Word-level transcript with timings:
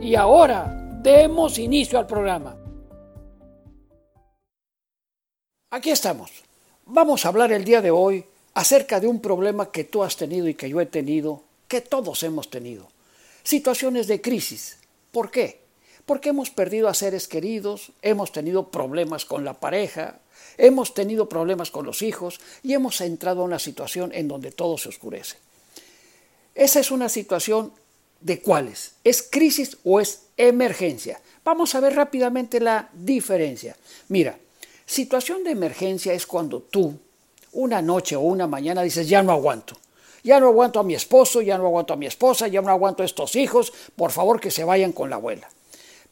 Y 0.00 0.14
ahora 0.14 0.72
demos 1.02 1.58
inicio 1.58 1.98
al 1.98 2.06
programa. 2.06 2.56
Aquí 5.70 5.90
estamos. 5.90 6.30
Vamos 6.86 7.24
a 7.24 7.28
hablar 7.28 7.52
el 7.52 7.64
día 7.64 7.82
de 7.82 7.90
hoy 7.90 8.24
acerca 8.54 9.00
de 9.00 9.08
un 9.08 9.20
problema 9.20 9.72
que 9.72 9.84
tú 9.84 10.04
has 10.04 10.16
tenido 10.16 10.48
y 10.48 10.54
que 10.54 10.70
yo 10.70 10.80
he 10.80 10.86
tenido, 10.86 11.42
que 11.66 11.80
todos 11.80 12.22
hemos 12.22 12.48
tenido. 12.48 12.88
Situaciones 13.42 14.06
de 14.06 14.20
crisis. 14.20 14.78
¿Por 15.10 15.30
qué? 15.30 15.60
Porque 16.06 16.30
hemos 16.30 16.50
perdido 16.50 16.88
a 16.88 16.94
seres 16.94 17.26
queridos, 17.26 17.92
hemos 18.00 18.30
tenido 18.32 18.68
problemas 18.68 19.24
con 19.24 19.44
la 19.44 19.54
pareja, 19.54 20.20
hemos 20.56 20.94
tenido 20.94 21.28
problemas 21.28 21.70
con 21.70 21.84
los 21.84 22.02
hijos 22.02 22.40
y 22.62 22.72
hemos 22.72 23.00
entrado 23.00 23.42
a 23.42 23.44
una 23.44 23.58
situación 23.58 24.12
en 24.14 24.28
donde 24.28 24.52
todo 24.52 24.78
se 24.78 24.88
oscurece. 24.88 25.36
Esa 26.54 26.80
es 26.80 26.90
una 26.90 27.08
situación 27.08 27.72
de 28.20 28.40
cuáles. 28.40 28.92
¿Es 29.04 29.22
crisis 29.22 29.78
o 29.84 30.00
es 30.00 30.22
emergencia? 30.36 31.20
Vamos 31.44 31.74
a 31.74 31.80
ver 31.80 31.94
rápidamente 31.94 32.60
la 32.60 32.90
diferencia. 32.92 33.76
Mira, 34.08 34.38
situación 34.84 35.44
de 35.44 35.50
emergencia 35.50 36.12
es 36.12 36.26
cuando 36.26 36.60
tú, 36.60 36.98
una 37.52 37.80
noche 37.80 38.16
o 38.16 38.20
una 38.20 38.46
mañana, 38.46 38.82
dices, 38.82 39.08
ya 39.08 39.22
no 39.22 39.32
aguanto. 39.32 39.76
Ya 40.22 40.40
no 40.40 40.48
aguanto 40.48 40.80
a 40.80 40.82
mi 40.82 40.94
esposo, 40.94 41.40
ya 41.40 41.56
no 41.56 41.66
aguanto 41.66 41.94
a 41.94 41.96
mi 41.96 42.06
esposa, 42.06 42.48
ya 42.48 42.60
no 42.60 42.70
aguanto 42.70 43.02
a 43.02 43.06
estos 43.06 43.36
hijos, 43.36 43.72
por 43.96 44.10
favor 44.10 44.40
que 44.40 44.50
se 44.50 44.64
vayan 44.64 44.92
con 44.92 45.10
la 45.10 45.16
abuela. 45.16 45.48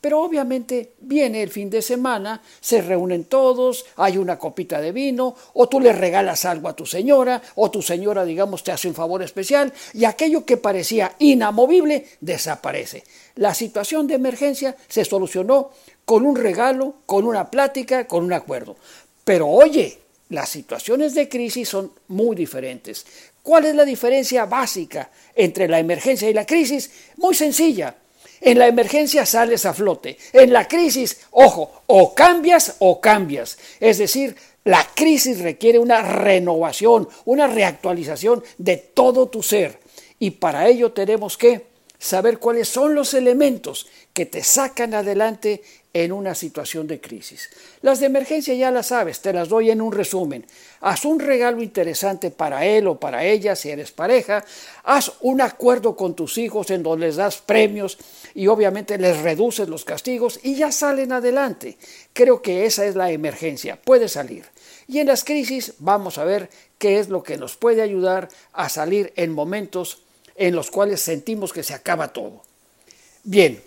Pero 0.07 0.23
obviamente 0.23 0.93
viene 1.01 1.43
el 1.43 1.51
fin 1.51 1.69
de 1.69 1.83
semana, 1.83 2.41
se 2.61 2.81
reúnen 2.81 3.25
todos, 3.25 3.85
hay 3.97 4.19
una 4.19 4.39
copita 4.39 4.81
de 4.81 4.93
vino, 4.93 5.35
o 5.55 5.69
tú 5.69 5.81
le 5.81 5.93
regalas 5.93 6.45
algo 6.45 6.69
a 6.69 6.77
tu 6.77 6.87
señora, 6.87 7.43
o 7.57 7.73
tu 7.73 7.83
señora, 7.83 8.25
digamos, 8.25 8.63
te 8.63 8.71
hace 8.71 8.87
un 8.87 8.95
favor 8.95 9.25
especial, 9.25 9.73
y 9.95 10.05
aquello 10.05 10.45
que 10.45 10.59
parecía 10.59 11.17
inamovible 11.19 12.07
desaparece. 12.21 13.03
La 13.35 13.53
situación 13.53 14.07
de 14.07 14.15
emergencia 14.15 14.77
se 14.87 15.05
solucionó 15.05 15.71
con 16.05 16.25
un 16.25 16.37
regalo, 16.37 16.98
con 17.05 17.25
una 17.25 17.51
plática, 17.51 18.07
con 18.07 18.23
un 18.23 18.33
acuerdo. 18.33 18.77
Pero 19.25 19.48
oye, 19.48 19.98
las 20.29 20.48
situaciones 20.48 21.17
de 21.17 21.29
crisis 21.29 21.69
son 21.69 21.91
muy 22.07 22.36
diferentes. 22.36 23.05
¿Cuál 23.42 23.64
es 23.64 23.75
la 23.75 23.85
diferencia 23.85 24.45
básica 24.45 25.11
entre 25.35 25.67
la 25.67 25.80
emergencia 25.80 26.30
y 26.30 26.33
la 26.33 26.47
crisis? 26.47 26.92
Muy 27.17 27.35
sencilla 27.35 27.97
en 28.41 28.58
la 28.58 28.67
emergencia 28.67 29.27
sales 29.27 29.67
a 29.67 29.74
flote. 29.74 30.17
En 30.33 30.52
la 30.52 30.69
crisis, 30.69 31.20
ojo, 31.30 31.83
o 31.86 32.14
cambias 32.14 32.77
o 32.80 33.01
cambias. 33.01 33.58
Es 33.80 33.98
decir, 33.98 34.36
la 34.64 34.85
crisis 34.95 35.41
requiere 35.41 35.79
una 35.79 36.02
renovación, 36.02 37.08
una 37.24 37.47
reactualización 37.47 38.42
de 38.58 38.77
todo 38.77 39.27
tu 39.29 39.42
ser. 39.42 39.79
Y 40.19 40.33
para 40.33 40.67
ello 40.69 40.92
tenemos 40.92 41.36
que 41.36 41.76
saber 41.98 42.39
cuáles 42.39 42.68
son 42.68 42.95
los 42.95 43.14
elementos 43.14 43.86
que 44.12 44.27
te 44.27 44.42
sacan 44.42 44.95
adelante 44.95 45.62
en 45.92 46.12
una 46.12 46.34
situación 46.34 46.86
de 46.86 47.01
crisis. 47.01 47.48
Las 47.80 48.01
de 48.01 48.07
emergencia 48.07 48.52
ya 48.52 48.70
las 48.70 48.89
sabes, 48.89 49.20
te 49.20 49.33
las 49.33 49.48
doy 49.48 49.70
en 49.70 49.80
un 49.80 49.92
resumen. 49.92 50.45
Haz 50.80 51.06
un 51.06 51.18
regalo 51.18 51.62
interesante 51.62 52.30
para 52.30 52.67
él 52.67 52.86
o 52.86 53.01
para 53.01 53.24
ella 53.24 53.56
si 53.56 53.70
eres 53.70 53.92
pareja, 53.92 54.45
haz 54.85 55.12
un 55.23 55.40
acuerdo 55.40 55.96
con 55.96 56.14
tus 56.14 56.36
hijos 56.36 56.70
en 56.70 56.83
donde 56.83 57.06
les 57.06 57.17
das 57.17 57.39
premios 57.39 57.96
y 58.35 58.46
obviamente 58.48 58.98
les 58.98 59.23
reduces 59.23 59.70
los 59.70 59.86
castigos 59.86 60.39
y 60.42 60.56
ya 60.56 60.70
salen 60.70 61.12
adelante. 61.12 61.79
Creo 62.12 62.42
que 62.42 62.67
esa 62.67 62.85
es 62.85 62.95
la 62.95 63.11
emergencia, 63.11 63.80
puede 63.83 64.11
salir. 64.11 64.45
Y 64.86 64.98
en 64.98 65.06
las 65.06 65.24
crisis 65.24 65.74
vamos 65.79 66.18
a 66.18 66.24
ver 66.24 66.51
qué 66.77 66.98
es 66.98 67.08
lo 67.08 67.23
que 67.23 67.39
nos 67.39 67.56
puede 67.56 67.80
ayudar 67.80 68.29
a 68.52 68.68
salir 68.68 69.14
en 69.17 69.33
momentos 69.33 70.02
en 70.36 70.55
los 70.55 70.70
cuales 70.70 71.01
sentimos 71.01 71.52
que 71.52 71.63
se 71.63 71.74
acaba 71.74 72.13
todo. 72.13 72.42
Bien, 73.24 73.61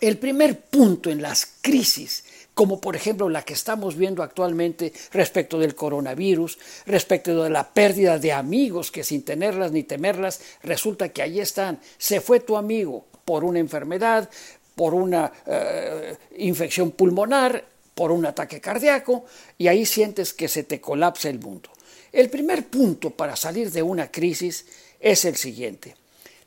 el 0.00 0.18
primer 0.18 0.60
punto 0.60 1.10
en 1.10 1.22
las 1.22 1.46
crisis, 1.60 2.24
como 2.54 2.80
por 2.80 2.96
ejemplo 2.96 3.28
la 3.28 3.42
que 3.42 3.54
estamos 3.54 3.96
viendo 3.96 4.22
actualmente 4.22 4.92
respecto 5.12 5.58
del 5.58 5.74
coronavirus, 5.74 6.58
respecto 6.86 7.42
de 7.42 7.50
la 7.50 7.68
pérdida 7.72 8.18
de 8.18 8.32
amigos 8.32 8.90
que 8.90 9.04
sin 9.04 9.22
tenerlas 9.22 9.72
ni 9.72 9.82
temerlas, 9.82 10.40
resulta 10.62 11.08
que 11.08 11.22
allí 11.22 11.40
están, 11.40 11.80
se 11.98 12.20
fue 12.20 12.40
tu 12.40 12.56
amigo 12.56 13.06
por 13.24 13.42
una 13.42 13.58
enfermedad, 13.58 14.28
por 14.74 14.94
una 14.94 15.32
eh, 15.46 16.16
infección 16.38 16.90
pulmonar, 16.90 17.64
por 17.94 18.12
un 18.12 18.26
ataque 18.26 18.60
cardíaco, 18.60 19.24
y 19.56 19.68
ahí 19.68 19.86
sientes 19.86 20.34
que 20.34 20.48
se 20.48 20.62
te 20.62 20.80
colapsa 20.80 21.30
el 21.30 21.40
mundo. 21.40 21.70
El 22.12 22.30
primer 22.30 22.66
punto 22.66 23.10
para 23.10 23.36
salir 23.36 23.70
de 23.70 23.82
una 23.82 24.10
crisis 24.10 24.66
es 25.06 25.24
el 25.24 25.36
siguiente. 25.36 25.94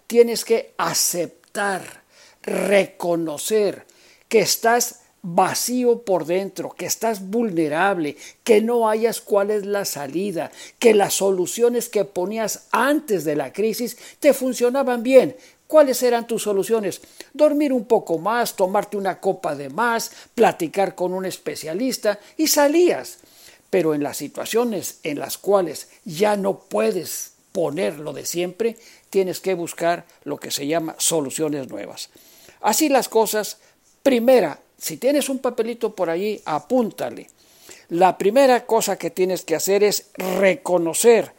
Tienes 0.05 0.43
que 0.43 0.73
aceptar 0.77 2.03
reconocer 2.41 3.85
que 4.27 4.39
estás 4.39 5.03
vacío 5.21 6.01
por 6.01 6.25
dentro, 6.25 6.71
que 6.71 6.85
estás 6.85 7.29
vulnerable, 7.29 8.17
que 8.43 8.61
no 8.61 8.89
hayas 8.89 9.21
cuál 9.21 9.51
es 9.51 9.65
la 9.65 9.85
salida, 9.85 10.51
que 10.77 10.93
las 10.93 11.13
soluciones 11.13 11.87
que 11.87 12.03
ponías 12.03 12.67
antes 12.71 13.23
de 13.23 13.37
la 13.37 13.53
crisis 13.53 13.97
te 14.19 14.33
funcionaban 14.33 15.03
bien. 15.03 15.37
¿Cuáles 15.65 16.03
eran 16.03 16.27
tus 16.27 16.43
soluciones? 16.43 16.99
Dormir 17.33 17.71
un 17.71 17.85
poco 17.85 18.17
más, 18.17 18.57
tomarte 18.57 18.97
una 18.97 19.21
copa 19.21 19.55
de 19.55 19.69
más, 19.69 20.11
platicar 20.35 20.95
con 20.95 21.13
un 21.13 21.25
especialista 21.25 22.19
y 22.35 22.47
salías. 22.47 23.19
Pero 23.69 23.93
en 23.93 24.03
las 24.03 24.17
situaciones 24.17 24.99
en 25.03 25.19
las 25.19 25.37
cuales 25.37 25.87
ya 26.03 26.35
no 26.35 26.59
puedes 26.59 27.38
poner 27.51 27.99
lo 27.99 28.13
de 28.13 28.25
siempre, 28.25 28.77
tienes 29.09 29.39
que 29.39 29.53
buscar 29.53 30.05
lo 30.23 30.37
que 30.37 30.51
se 30.51 30.67
llama 30.67 30.95
soluciones 30.97 31.69
nuevas. 31.69 32.09
Así 32.61 32.89
las 32.89 33.09
cosas, 33.09 33.57
primera, 34.03 34.59
si 34.77 34.97
tienes 34.97 35.29
un 35.29 35.39
papelito 35.39 35.95
por 35.95 36.09
allí, 36.09 36.41
apúntale. 36.45 37.27
La 37.89 38.17
primera 38.17 38.65
cosa 38.65 38.97
que 38.97 39.09
tienes 39.09 39.43
que 39.43 39.55
hacer 39.55 39.83
es 39.83 40.09
reconocer 40.15 41.33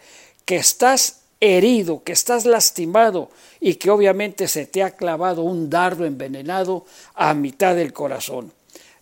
que 0.44 0.56
estás 0.56 1.20
herido, 1.40 2.02
que 2.02 2.12
estás 2.12 2.44
lastimado 2.44 3.30
y 3.60 3.74
que 3.74 3.90
obviamente 3.90 4.46
se 4.48 4.66
te 4.66 4.82
ha 4.82 4.90
clavado 4.96 5.42
un 5.42 5.70
dardo 5.70 6.04
envenenado 6.04 6.84
a 7.14 7.34
mitad 7.34 7.74
del 7.74 7.92
corazón. 7.92 8.52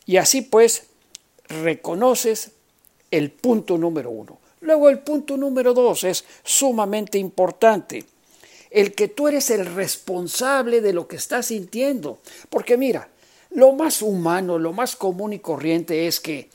Y 0.06 0.18
así 0.18 0.42
pues, 0.42 0.84
reconoces 1.48 2.52
el 3.10 3.30
punto 3.30 3.76
número 3.76 4.10
uno. 4.10 4.38
Luego 4.60 4.88
el 4.88 4.98
punto 5.00 5.36
número 5.36 5.74
dos 5.74 6.04
es 6.04 6.24
sumamente 6.44 7.18
importante 7.18 8.04
el 8.70 8.94
que 8.94 9.08
tú 9.08 9.28
eres 9.28 9.50
el 9.50 9.66
responsable 9.66 10.80
de 10.80 10.92
lo 10.92 11.08
que 11.08 11.16
estás 11.16 11.46
sintiendo. 11.46 12.18
Porque 12.50 12.76
mira, 12.76 13.08
lo 13.50 13.72
más 13.72 14.02
humano, 14.02 14.58
lo 14.58 14.72
más 14.72 14.96
común 14.96 15.32
y 15.32 15.38
corriente 15.38 16.06
es 16.06 16.20
que 16.20 16.50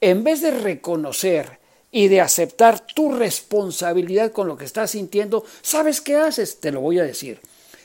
en 0.00 0.24
vez 0.24 0.40
de 0.40 0.50
reconocer 0.50 1.60
y 1.92 2.08
de 2.08 2.20
aceptar 2.20 2.84
tu 2.86 3.12
responsabilidad 3.12 4.32
con 4.32 4.48
lo 4.48 4.56
que 4.56 4.64
estás 4.64 4.92
sintiendo, 4.92 5.44
¿sabes 5.60 6.00
qué 6.00 6.16
haces? 6.16 6.58
Te 6.58 6.72
lo 6.72 6.80
voy 6.80 6.98
a 6.98 7.04
decir 7.04 7.40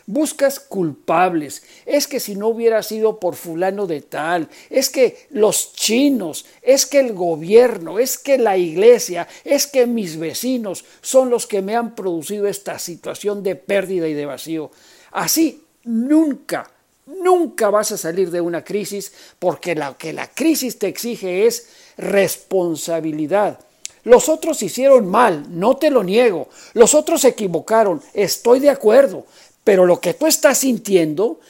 buscas 0.07 0.59
culpables. 0.59 1.61
Es 1.85 2.07
que 2.07 2.19
si 2.19 2.35
no 2.35 2.47
hubiera 2.47 2.81
sido 2.81 3.19
por 3.19 3.35
fulano 3.35 3.85
de 3.85 4.01
tal, 4.01 4.49
es 4.71 4.89
que 4.89 5.27
los 5.29 5.73
chinos, 5.73 6.45
es 6.63 6.87
que 6.87 6.99
el 6.99 7.13
gobierno, 7.13 7.99
es 7.99 8.17
que 8.17 8.39
la 8.39 8.57
iglesia, 8.57 9.27
es 9.43 9.67
que 9.67 9.85
mis 9.85 10.17
vecinos 10.17 10.83
son 11.01 11.29
los 11.29 11.45
que 11.45 11.61
me 11.61 11.75
han 11.75 11.93
producido 11.93 12.47
esta 12.47 12.79
situación 12.79 13.43
de 13.43 13.55
pérdida 13.55 14.07
y 14.07 14.15
de 14.15 14.25
vacío. 14.25 14.71
Así 15.11 15.63
nunca 15.83 16.71
Nunca 17.07 17.69
vas 17.69 17.93
a 17.93 17.97
salir 17.97 18.31
de 18.31 18.41
una 18.41 18.65
crisis 18.65 19.13
porque 19.39 19.75
lo 19.75 19.97
que 19.97 20.11
la 20.11 20.27
crisis 20.27 20.77
te 20.77 20.87
exige 20.87 21.47
es 21.47 21.69
responsabilidad. 21.97 23.61
Los 24.03 24.27
otros 24.27 24.61
hicieron 24.61 25.07
mal, 25.07 25.45
no 25.49 25.77
te 25.77 25.89
lo 25.89 26.03
niego. 26.03 26.49
Los 26.73 26.93
otros 26.93 27.21
se 27.21 27.29
equivocaron, 27.29 28.01
estoy 28.13 28.59
de 28.59 28.69
acuerdo. 28.69 29.25
Pero 29.67 29.85
lo 29.85 29.99
que 29.99 30.13
tú 30.13 30.27
estás 30.27 30.59
sintiendo, 30.59 31.41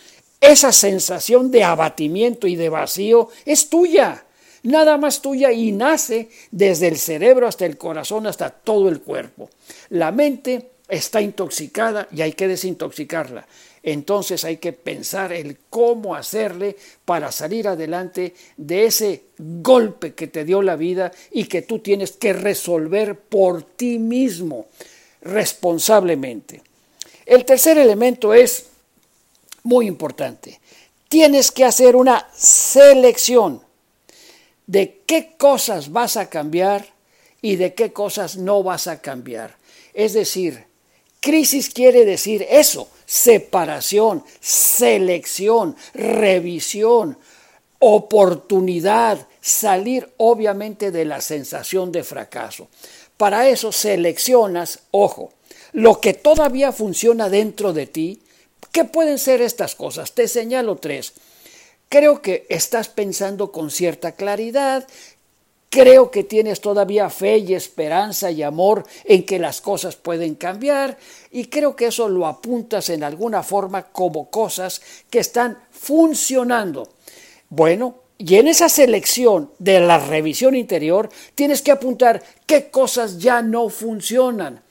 esa 0.42 0.72
sensación 0.72 1.52
de 1.52 1.64
abatimiento 1.64 2.48
y 2.48 2.56
de 2.56 2.68
vacío, 2.68 3.30
es 3.46 3.70
tuya. 3.70 4.26
Nada 4.64 4.98
más 4.98 5.22
tuya 5.22 5.52
y 5.52 5.72
nace 5.72 6.28
desde 6.50 6.88
el 6.88 6.98
cerebro 6.98 7.48
hasta 7.48 7.68
el 7.68 7.78
corazón, 7.78 8.26
hasta 8.26 8.50
todo 8.50 8.90
el 8.90 9.02
cuerpo. 9.02 9.52
La 9.90 10.12
mente 10.12 10.72
está 10.90 11.22
intoxicada 11.22 12.08
y 12.12 12.24
hay 12.24 12.34
que 12.34 12.48
desintoxicarla. 12.48 13.48
Entonces 13.84 14.44
hay 14.46 14.58
que 14.58 14.74
pensar 14.74 15.32
el 15.32 15.56
cómo 15.70 16.16
hacerle 16.16 16.76
para 17.06 17.32
salir 17.32 17.68
adelante 17.68 18.34
de 18.58 18.86
ese 18.88 19.26
golpe 19.38 20.16
que 20.16 20.26
te 20.26 20.44
dio 20.44 20.64
la 20.64 20.76
vida 20.76 21.12
y 21.30 21.44
que 21.44 21.62
tú 21.62 21.78
tienes 21.78 22.14
que 22.14 22.34
resolver 22.34 23.16
por 23.16 23.62
ti 23.62 24.00
mismo, 24.00 24.66
responsablemente. 25.22 26.64
El 27.28 27.44
tercer 27.44 27.78
elemento 27.78 28.34
es 28.34 28.68
muy 29.64 29.86
importante. 29.86 30.62
Tienes 31.10 31.52
que 31.52 31.66
hacer 31.66 31.98
una 31.98 32.26
selección 32.34 33.62
de 34.66 35.02
qué 35.06 35.36
cosas 35.38 35.92
vas 35.92 36.16
a 36.16 36.30
cambiar 36.30 36.88
y 37.42 37.58
de 37.58 37.74
qué 37.74 37.92
cosas 37.92 38.38
no 38.38 38.64
vas 38.64 38.88
a 38.88 39.02
cambiar. 39.02 39.58
Es 39.94 40.14
decir, 40.14 40.68
crisis 41.20 41.70
quiere 41.70 42.06
decir 42.06 42.48
eso, 42.50 42.88
separación, 43.06 44.24
selección, 44.40 45.76
revisión, 45.94 47.18
oportunidad, 47.80 49.28
salir 49.42 50.14
obviamente 50.16 50.92
de 50.92 51.04
la 51.04 51.20
sensación 51.20 51.92
de 51.92 52.06
fracaso. 52.06 52.70
Para 53.18 53.50
eso 53.50 53.74
seleccionas, 53.74 54.80
ojo, 54.92 55.34
lo 55.78 56.02
que 56.02 56.16
todavía 56.16 56.72
funciona 56.72 57.30
dentro 57.30 57.72
de 57.72 57.86
ti. 57.86 58.20
¿Qué 58.72 58.84
pueden 58.84 59.20
ser 59.20 59.44
estas 59.44 59.76
cosas? 59.76 60.12
Te 60.14 60.28
señalo 60.28 60.78
tres. 60.78 61.14
Creo 61.88 62.24
que 62.24 62.48
estás 62.50 62.90
pensando 62.90 63.52
con 63.52 63.70
cierta 63.70 64.14
claridad, 64.14 64.88
Creo 65.70 66.12
que 66.12 66.24
tienes 66.24 66.62
todavía 66.62 67.10
fe 67.10 67.40
y 67.40 67.54
esperanza 67.54 68.32
y 68.32 68.42
amor 68.42 68.86
en 69.04 69.26
que 69.26 69.38
las 69.38 69.60
cosas 69.60 69.98
pueden 69.98 70.36
cambiar 70.36 70.98
y 71.30 71.48
creo 71.48 71.76
que 71.76 71.88
eso 71.88 72.08
lo 72.08 72.26
apuntas 72.26 72.90
en 72.90 73.04
alguna 73.04 73.44
forma 73.44 73.84
como 73.84 74.30
cosas 74.30 74.82
que 75.10 75.20
están 75.20 75.60
funcionando. 75.70 76.88
Bueno, 77.50 77.96
y 78.18 78.36
en 78.36 78.48
esa 78.48 78.70
selección 78.70 79.52
de 79.60 79.82
la 79.82 80.00
revisión 80.00 80.56
interior 80.56 81.10
tienes 81.36 81.62
que 81.62 81.72
apuntar 81.72 82.24
qué 82.46 82.70
cosas 82.70 83.20
ya 83.20 83.42
no 83.42 83.68
funcionan. 83.68 84.64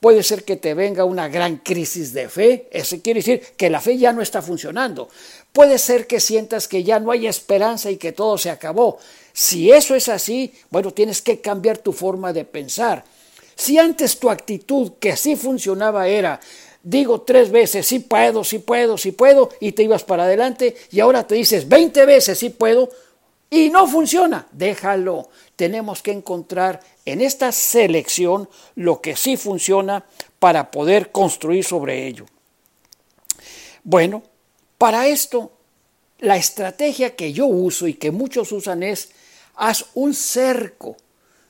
Puede 0.00 0.22
ser 0.22 0.44
que 0.44 0.56
te 0.56 0.72
venga 0.72 1.04
una 1.04 1.28
gran 1.28 1.58
crisis 1.58 2.14
de 2.14 2.30
fe, 2.30 2.68
eso 2.70 2.96
quiere 3.02 3.20
decir 3.20 3.42
que 3.58 3.68
la 3.68 3.82
fe 3.82 3.98
ya 3.98 4.14
no 4.14 4.22
está 4.22 4.40
funcionando. 4.40 5.10
Puede 5.52 5.76
ser 5.76 6.06
que 6.06 6.20
sientas 6.20 6.68
que 6.68 6.82
ya 6.82 6.98
no 6.98 7.10
hay 7.10 7.26
esperanza 7.26 7.90
y 7.90 7.98
que 7.98 8.12
todo 8.12 8.38
se 8.38 8.48
acabó. 8.48 8.98
Si 9.34 9.70
eso 9.70 9.94
es 9.94 10.08
así, 10.08 10.54
bueno, 10.70 10.92
tienes 10.92 11.20
que 11.20 11.42
cambiar 11.42 11.76
tu 11.76 11.92
forma 11.92 12.32
de 12.32 12.46
pensar. 12.46 13.04
Si 13.54 13.76
antes 13.76 14.18
tu 14.18 14.30
actitud 14.30 14.92
que 14.98 15.12
así 15.12 15.36
funcionaba 15.36 16.08
era, 16.08 16.40
digo 16.82 17.20
tres 17.20 17.50
veces, 17.50 17.86
sí 17.86 17.98
puedo, 17.98 18.42
sí 18.42 18.58
puedo, 18.58 18.96
sí 18.96 19.12
puedo, 19.12 19.50
y 19.60 19.72
te 19.72 19.82
ibas 19.82 20.04
para 20.04 20.24
adelante, 20.24 20.76
y 20.90 21.00
ahora 21.00 21.26
te 21.26 21.34
dices 21.34 21.68
veinte 21.68 22.06
veces, 22.06 22.38
sí 22.38 22.48
puedo, 22.48 22.88
y 23.50 23.68
no 23.68 23.88
funciona, 23.88 24.46
déjalo. 24.52 25.28
Tenemos 25.56 26.02
que 26.02 26.12
encontrar 26.12 26.80
en 27.04 27.20
esta 27.20 27.50
selección 27.50 28.48
lo 28.76 29.00
que 29.00 29.16
sí 29.16 29.36
funciona 29.36 30.06
para 30.38 30.70
poder 30.70 31.10
construir 31.10 31.64
sobre 31.64 32.06
ello. 32.06 32.26
Bueno, 33.82 34.22
para 34.78 35.08
esto, 35.08 35.50
la 36.20 36.36
estrategia 36.36 37.16
que 37.16 37.32
yo 37.32 37.46
uso 37.46 37.88
y 37.88 37.94
que 37.94 38.12
muchos 38.12 38.52
usan 38.52 38.84
es 38.84 39.10
haz 39.56 39.86
un 39.94 40.14
cerco 40.14 40.96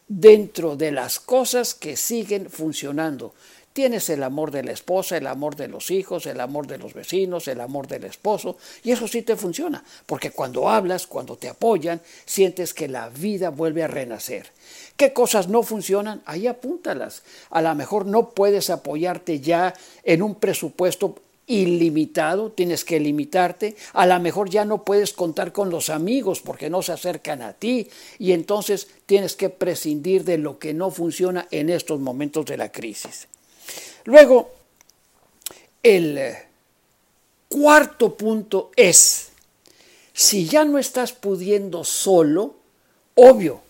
dentro 0.09 0.77
de 0.77 0.91
las 0.91 1.21
cosas 1.21 1.75
que 1.75 1.97
siguen 1.97 2.49
funcionando. 2.49 3.35
Tienes 3.73 4.11
el 4.11 4.25
amor 4.25 4.51
de 4.51 4.65
la 4.65 4.73
esposa, 4.73 5.17
el 5.17 5.29
amor 5.29 5.55
de 5.55 5.69
los 5.69 5.93
hijos, 5.93 6.27
el 6.27 6.41
amor 6.41 6.67
de 6.67 6.77
los 6.77 6.93
vecinos, 6.93 7.47
el 7.47 7.61
amor 7.61 7.87
del 7.87 8.03
esposo, 8.03 8.57
y 8.83 8.91
eso 8.91 9.07
sí 9.07 9.23
te 9.23 9.37
funciona, 9.37 9.85
porque 10.07 10.33
cuando 10.33 10.69
hablas, 10.69 11.07
cuando 11.07 11.37
te 11.37 11.49
apoyan, 11.49 12.01
sientes 12.27 12.75
que 12.75 12.89
la 12.89 13.09
vida 13.11 13.51
vuelve 13.51 13.85
a 13.85 13.89
renacer. 13.89 14.49
¿Qué 14.97 15.13
cosas 15.13 15.47
no 15.47 15.63
funcionan? 15.63 16.21
Ahí 16.27 16.49
apúntalas. 16.49 17.23
A 17.51 17.63
lo 17.63 17.73
mejor 17.77 18.07
no 18.07 18.31
puedes 18.31 18.71
apoyarte 18.71 19.39
ya 19.39 19.73
en 20.03 20.23
un 20.23 20.35
presupuesto 20.35 21.15
ilimitado, 21.47 22.51
tienes 22.51 22.85
que 22.85 23.01
limitarte, 23.01 23.77
a 23.93 24.07
lo 24.07 24.19
mejor 24.21 24.51
ya 24.51 24.65
no 24.65 24.85
puedes 24.85 25.13
contar 25.13 25.53
con 25.53 25.71
los 25.71 25.91
amigos 25.91 26.41
porque 26.41 26.71
no 26.71 26.83
se 26.83 26.93
acercan 26.93 27.43
a 27.43 27.53
ti 27.53 27.89
y 28.19 28.33
entonces 28.33 28.89
tienes 29.07 29.35
que 29.35 29.49
prescindir 29.49 30.25
de 30.25 30.39
lo 30.39 30.59
que 30.59 30.75
no 30.75 30.91
funciona 30.91 31.49
en 31.51 31.71
estos 31.71 31.99
momentos 31.99 32.47
de 32.47 32.57
la 32.57 32.71
crisis. 32.71 33.27
Luego, 34.05 34.53
el 35.83 36.19
eh, 36.19 36.47
cuarto 37.49 38.17
punto 38.17 38.71
es, 38.77 39.29
si 40.13 40.47
ya 40.47 40.65
no 40.65 40.79
estás 40.79 41.13
pudiendo 41.13 41.85
solo, 41.85 42.57
obvio, 43.15 43.61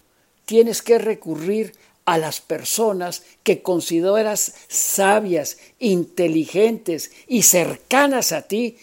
tienes 0.45 0.83
que 0.83 0.99
recurrir 0.99 1.75
a 2.05 2.19
las 2.19 2.41
personas 2.41 3.23
que 3.43 3.63
consideras 3.63 4.55
sabias, 4.69 5.59
inteligentes 5.79 7.13
y 7.29 7.43
cercanas 7.43 8.33
a 8.33 8.43
ti 8.43 8.77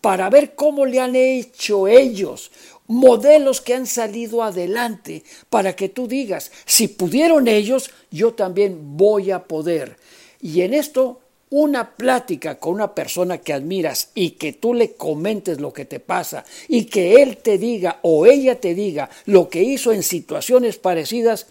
para 0.00 0.30
ver 0.30 0.54
cómo 0.54 0.86
le 0.86 1.00
han 1.00 1.16
hecho 1.16 1.88
ellos, 1.88 2.50
modelos 2.86 3.60
que 3.60 3.74
han 3.74 3.86
salido 3.86 4.42
adelante, 4.42 5.24
para 5.50 5.74
que 5.76 5.88
tú 5.88 6.06
digas, 6.06 6.52
si 6.66 6.88
pudieron 6.88 7.48
ellos, 7.48 7.90
yo 8.10 8.34
también 8.34 8.96
voy 8.96 9.30
a 9.30 9.44
poder. 9.44 9.96
Y 10.44 10.60
en 10.60 10.74
esto, 10.74 11.20
una 11.48 11.96
plática 11.96 12.58
con 12.58 12.74
una 12.74 12.94
persona 12.94 13.38
que 13.38 13.54
admiras 13.54 14.10
y 14.14 14.32
que 14.32 14.52
tú 14.52 14.74
le 14.74 14.92
comentes 14.92 15.58
lo 15.58 15.72
que 15.72 15.86
te 15.86 16.00
pasa 16.00 16.44
y 16.68 16.84
que 16.84 17.22
él 17.22 17.38
te 17.38 17.56
diga 17.56 18.00
o 18.02 18.26
ella 18.26 18.60
te 18.60 18.74
diga 18.74 19.08
lo 19.24 19.48
que 19.48 19.62
hizo 19.62 19.90
en 19.90 20.02
situaciones 20.02 20.76
parecidas, 20.76 21.46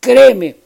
Créeme, 0.00 0.56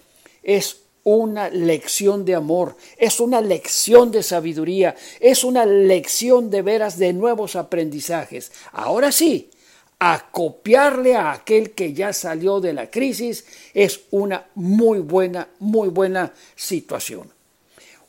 es 0.45 0.77
una 1.03 1.49
lección 1.49 2.25
de 2.25 2.37
amor, 2.37 2.77
es 2.99 3.19
una 3.19 3.41
lección 3.41 4.13
de 4.13 4.23
sabiduría, 4.23 4.95
es 5.19 5.43
una 5.43 5.67
lección 5.67 6.51
de 6.51 6.63
veras 6.63 6.99
de 6.99 7.13
nuevos 7.13 7.57
aprendizajes. 7.57 8.53
Ahora 8.71 9.11
sí, 9.11 9.51
acopiarle 9.99 11.17
a 11.17 11.33
aquel 11.33 11.73
que 11.73 11.95
ya 11.95 12.13
salió 12.13 12.61
de 12.61 12.75
la 12.75 12.89
crisis 12.91 13.45
es 13.75 14.03
una 14.13 14.47
muy 14.55 15.01
buena, 15.01 15.49
muy 15.59 15.89
buena 15.89 16.33
situación. 16.55 17.42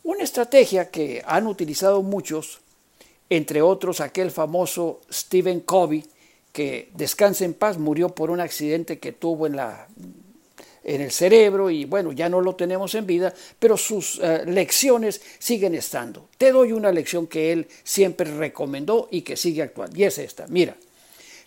Una 0.04 0.24
estrategia 0.24 0.90
que 0.90 1.24
han 1.26 1.48
utilizado 1.48 2.02
muchos, 2.02 2.60
entre 3.30 3.62
otros 3.62 4.02
aquel 4.02 4.32
famoso 4.32 5.02
Stephen 5.12 5.62
Covey, 5.62 6.04
que 6.52 6.90
descansa 6.94 7.46
en 7.46 7.54
paz, 7.54 7.78
murió 7.78 8.10
por 8.10 8.30
un 8.30 8.40
accidente 8.40 9.00
que 9.00 9.12
tuvo 9.12 9.48
en 9.48 9.56
la 9.56 9.88
en 10.84 11.02
el 11.02 11.12
cerebro 11.12 11.70
y 11.70 11.86
bueno, 11.86 12.12
ya 12.12 12.28
no 12.30 12.42
lo 12.42 12.56
tenemos 12.56 12.94
en 12.96 13.08
vida, 13.08 13.34
pero 13.58 13.78
sus 13.78 14.20
eh, 14.22 14.44
lecciones 14.46 15.22
siguen 15.40 15.76
estando. 15.76 16.28
Te 16.38 16.52
doy 16.52 16.74
una 16.74 16.92
lección 16.92 17.28
que 17.28 17.54
él 17.54 17.68
siempre 17.84 18.30
recomendó 18.36 19.08
y 19.10 19.22
que 19.22 19.38
sigue 19.38 19.62
actual, 19.62 19.98
y 19.98 20.04
es 20.04 20.18
esta. 20.18 20.46
Mira, 20.48 20.76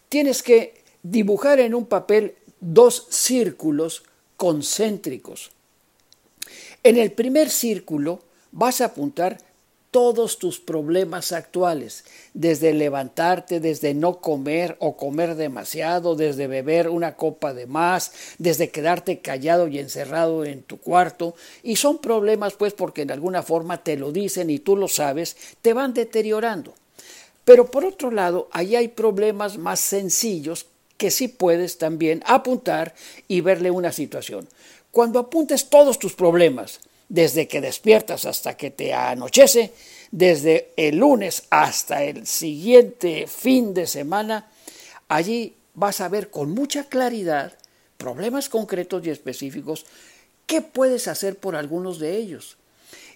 tienes 0.08 0.42
que 0.42 0.82
dibujar 1.02 1.60
en 1.60 1.74
un 1.74 1.86
papel 1.86 2.34
dos 2.60 3.06
círculos 3.10 4.04
concéntricos. 4.36 5.50
En 6.82 6.96
el 6.96 7.12
primer 7.12 7.50
círculo 7.50 8.20
vas 8.56 8.80
a 8.80 8.86
apuntar 8.86 9.38
todos 9.90 10.38
tus 10.38 10.58
problemas 10.58 11.32
actuales, 11.32 12.04
desde 12.34 12.74
levantarte, 12.74 13.60
desde 13.60 13.94
no 13.94 14.20
comer 14.20 14.76
o 14.80 14.96
comer 14.96 15.36
demasiado, 15.36 16.16
desde 16.16 16.46
beber 16.46 16.88
una 16.88 17.16
copa 17.16 17.54
de 17.54 17.66
más, 17.66 18.12
desde 18.38 18.70
quedarte 18.70 19.20
callado 19.20 19.68
y 19.68 19.78
encerrado 19.78 20.44
en 20.44 20.62
tu 20.62 20.78
cuarto, 20.78 21.34
y 21.62 21.76
son 21.76 21.98
problemas 21.98 22.54
pues 22.54 22.72
porque 22.72 23.02
en 23.02 23.10
alguna 23.10 23.42
forma 23.42 23.82
te 23.82 23.96
lo 23.96 24.10
dicen 24.10 24.50
y 24.50 24.58
tú 24.58 24.76
lo 24.76 24.88
sabes, 24.88 25.36
te 25.62 25.72
van 25.72 25.94
deteriorando. 25.94 26.74
Pero 27.44 27.70
por 27.70 27.84
otro 27.84 28.10
lado, 28.10 28.48
ahí 28.52 28.74
hay 28.74 28.88
problemas 28.88 29.56
más 29.56 29.80
sencillos 29.80 30.66
que 30.96 31.10
sí 31.10 31.28
puedes 31.28 31.78
también 31.78 32.22
apuntar 32.26 32.94
y 33.28 33.42
verle 33.42 33.70
una 33.70 33.92
situación. 33.92 34.48
Cuando 34.90 35.18
apuntes 35.18 35.68
todos 35.68 35.98
tus 35.98 36.14
problemas, 36.14 36.80
desde 37.08 37.48
que 37.48 37.60
despiertas 37.60 38.24
hasta 38.24 38.56
que 38.56 38.70
te 38.70 38.92
anochece, 38.92 39.72
desde 40.10 40.72
el 40.76 40.96
lunes 40.96 41.44
hasta 41.50 42.02
el 42.02 42.26
siguiente 42.26 43.26
fin 43.26 43.74
de 43.74 43.86
semana, 43.86 44.50
allí 45.08 45.54
vas 45.74 46.00
a 46.00 46.08
ver 46.08 46.30
con 46.30 46.50
mucha 46.50 46.84
claridad 46.84 47.52
problemas 47.96 48.48
concretos 48.48 49.06
y 49.06 49.10
específicos 49.10 49.86
qué 50.46 50.62
puedes 50.62 51.08
hacer 51.08 51.36
por 51.36 51.56
algunos 51.56 51.98
de 51.98 52.16
ellos. 52.16 52.56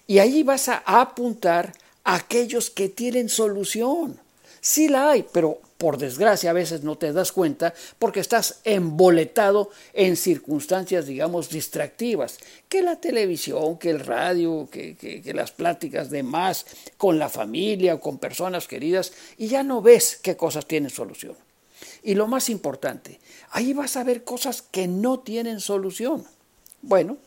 Y 0.07 0.19
allí 0.19 0.43
vas 0.43 0.67
a 0.69 0.83
apuntar 0.85 1.73
a 2.03 2.15
aquellos 2.15 2.69
que 2.69 2.89
tienen 2.89 3.29
solución. 3.29 4.19
Sí 4.61 4.87
la 4.87 5.09
hay, 5.09 5.25
pero 5.31 5.59
por 5.77 5.97
desgracia 5.97 6.51
a 6.51 6.53
veces 6.53 6.83
no 6.83 6.95
te 6.95 7.11
das 7.11 7.31
cuenta 7.31 7.73
porque 7.97 8.19
estás 8.19 8.59
emboletado 8.63 9.71
en 9.93 10.15
circunstancias, 10.15 11.07
digamos, 11.07 11.49
distractivas, 11.49 12.37
que 12.69 12.83
la 12.83 12.97
televisión, 12.97 13.79
que 13.79 13.89
el 13.89 13.99
radio, 13.99 14.69
que, 14.71 14.95
que, 14.95 15.33
las 15.33 15.51
pláticas 15.51 16.11
de 16.11 16.21
más 16.21 16.67
con 16.97 17.17
la 17.17 17.29
familia 17.29 17.95
o 17.95 17.99
con 17.99 18.19
personas 18.19 18.67
queridas, 18.67 19.13
y 19.39 19.47
ya 19.47 19.63
no 19.63 19.81
ves 19.81 20.19
qué 20.21 20.37
cosas 20.37 20.67
tienen 20.67 20.91
solución. 20.91 21.35
Y 22.03 22.13
lo 22.13 22.27
más 22.27 22.47
importante, 22.49 23.19
ahí 23.49 23.73
vas 23.73 23.97
a 23.97 24.03
ver 24.03 24.23
cosas 24.23 24.61
que 24.61 24.87
no 24.87 25.21
tienen 25.21 25.59
solución. 25.59 26.23
Bueno, 26.83 27.17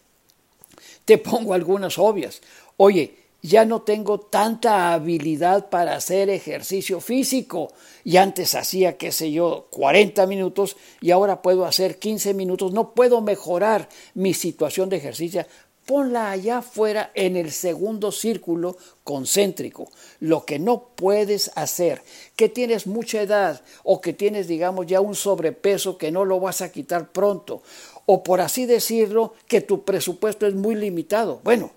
te 1.04 1.18
pongo 1.18 1.54
algunas 1.54 1.98
obvias. 1.98 2.40
Oye, 2.76 3.23
ya 3.44 3.66
no 3.66 3.82
tengo 3.82 4.20
tanta 4.20 4.94
habilidad 4.94 5.68
para 5.68 5.96
hacer 5.96 6.30
ejercicio 6.30 6.98
físico. 7.02 7.70
Y 8.02 8.16
antes 8.16 8.54
hacía, 8.54 8.96
qué 8.96 9.12
sé 9.12 9.32
yo, 9.32 9.66
40 9.70 10.26
minutos 10.26 10.78
y 11.02 11.10
ahora 11.10 11.42
puedo 11.42 11.66
hacer 11.66 11.98
15 11.98 12.32
minutos. 12.32 12.72
No 12.72 12.94
puedo 12.94 13.20
mejorar 13.20 13.90
mi 14.14 14.32
situación 14.32 14.88
de 14.88 14.96
ejercicio. 14.96 15.44
Ponla 15.84 16.30
allá 16.30 16.58
afuera 16.58 17.10
en 17.14 17.36
el 17.36 17.52
segundo 17.52 18.12
círculo 18.12 18.78
concéntrico. 19.04 19.90
Lo 20.20 20.46
que 20.46 20.58
no 20.58 20.88
puedes 20.94 21.50
hacer, 21.54 22.00
que 22.36 22.48
tienes 22.48 22.86
mucha 22.86 23.20
edad 23.20 23.60
o 23.82 24.00
que 24.00 24.14
tienes, 24.14 24.48
digamos, 24.48 24.86
ya 24.86 25.02
un 25.02 25.14
sobrepeso 25.14 25.98
que 25.98 26.10
no 26.10 26.24
lo 26.24 26.40
vas 26.40 26.62
a 26.62 26.72
quitar 26.72 27.12
pronto. 27.12 27.62
O 28.06 28.22
por 28.22 28.40
así 28.40 28.64
decirlo, 28.64 29.34
que 29.46 29.60
tu 29.60 29.84
presupuesto 29.84 30.46
es 30.46 30.54
muy 30.54 30.76
limitado. 30.76 31.42
Bueno, 31.44 31.72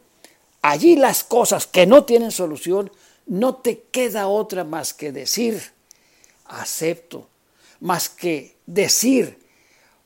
allí 0.62 0.96
las 0.96 1.24
cosas 1.24 1.68
que 1.68 1.86
no 1.86 2.04
tienen 2.04 2.32
solución, 2.32 2.92
no 3.26 3.56
te 3.56 3.84
queda 3.92 4.28
otra 4.28 4.64
más 4.64 4.94
que 4.94 5.12
decir, 5.12 5.62
acepto, 6.46 7.28
más 7.80 8.10
que 8.10 8.56
decir, 8.66 9.38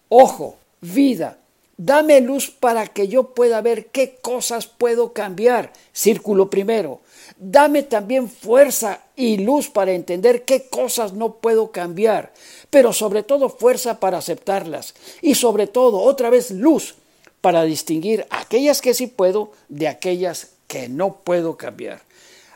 ojo, 0.09 0.57
vida, 0.81 1.37
dame 1.77 2.21
luz 2.21 2.49
para 2.49 2.87
que 2.87 3.07
yo 3.07 3.33
pueda 3.33 3.61
ver 3.61 3.87
qué 3.87 4.17
cosas 4.21 4.67
puedo 4.67 5.13
cambiar, 5.13 5.71
círculo 5.93 6.49
primero, 6.49 7.01
dame 7.37 7.83
también 7.83 8.29
fuerza 8.29 9.01
y 9.15 9.37
luz 9.37 9.69
para 9.69 9.93
entender 9.93 10.45
qué 10.45 10.67
cosas 10.67 11.13
no 11.13 11.35
puedo 11.35 11.71
cambiar, 11.71 12.33
pero 12.69 12.93
sobre 12.93 13.23
todo 13.23 13.49
fuerza 13.49 13.99
para 13.99 14.19
aceptarlas. 14.19 14.93
Y 15.21 15.35
sobre 15.35 15.67
todo 15.67 16.01
otra 16.01 16.29
vez 16.29 16.51
luz 16.51 16.95
para 17.41 17.63
distinguir 17.63 18.25
aquellas 18.29 18.81
que 18.81 18.93
sí 18.93 19.07
puedo 19.07 19.51
de 19.67 19.87
aquellas 19.87 20.51
que 20.67 20.87
no 20.87 21.17
puedo 21.17 21.57
cambiar. 21.57 22.01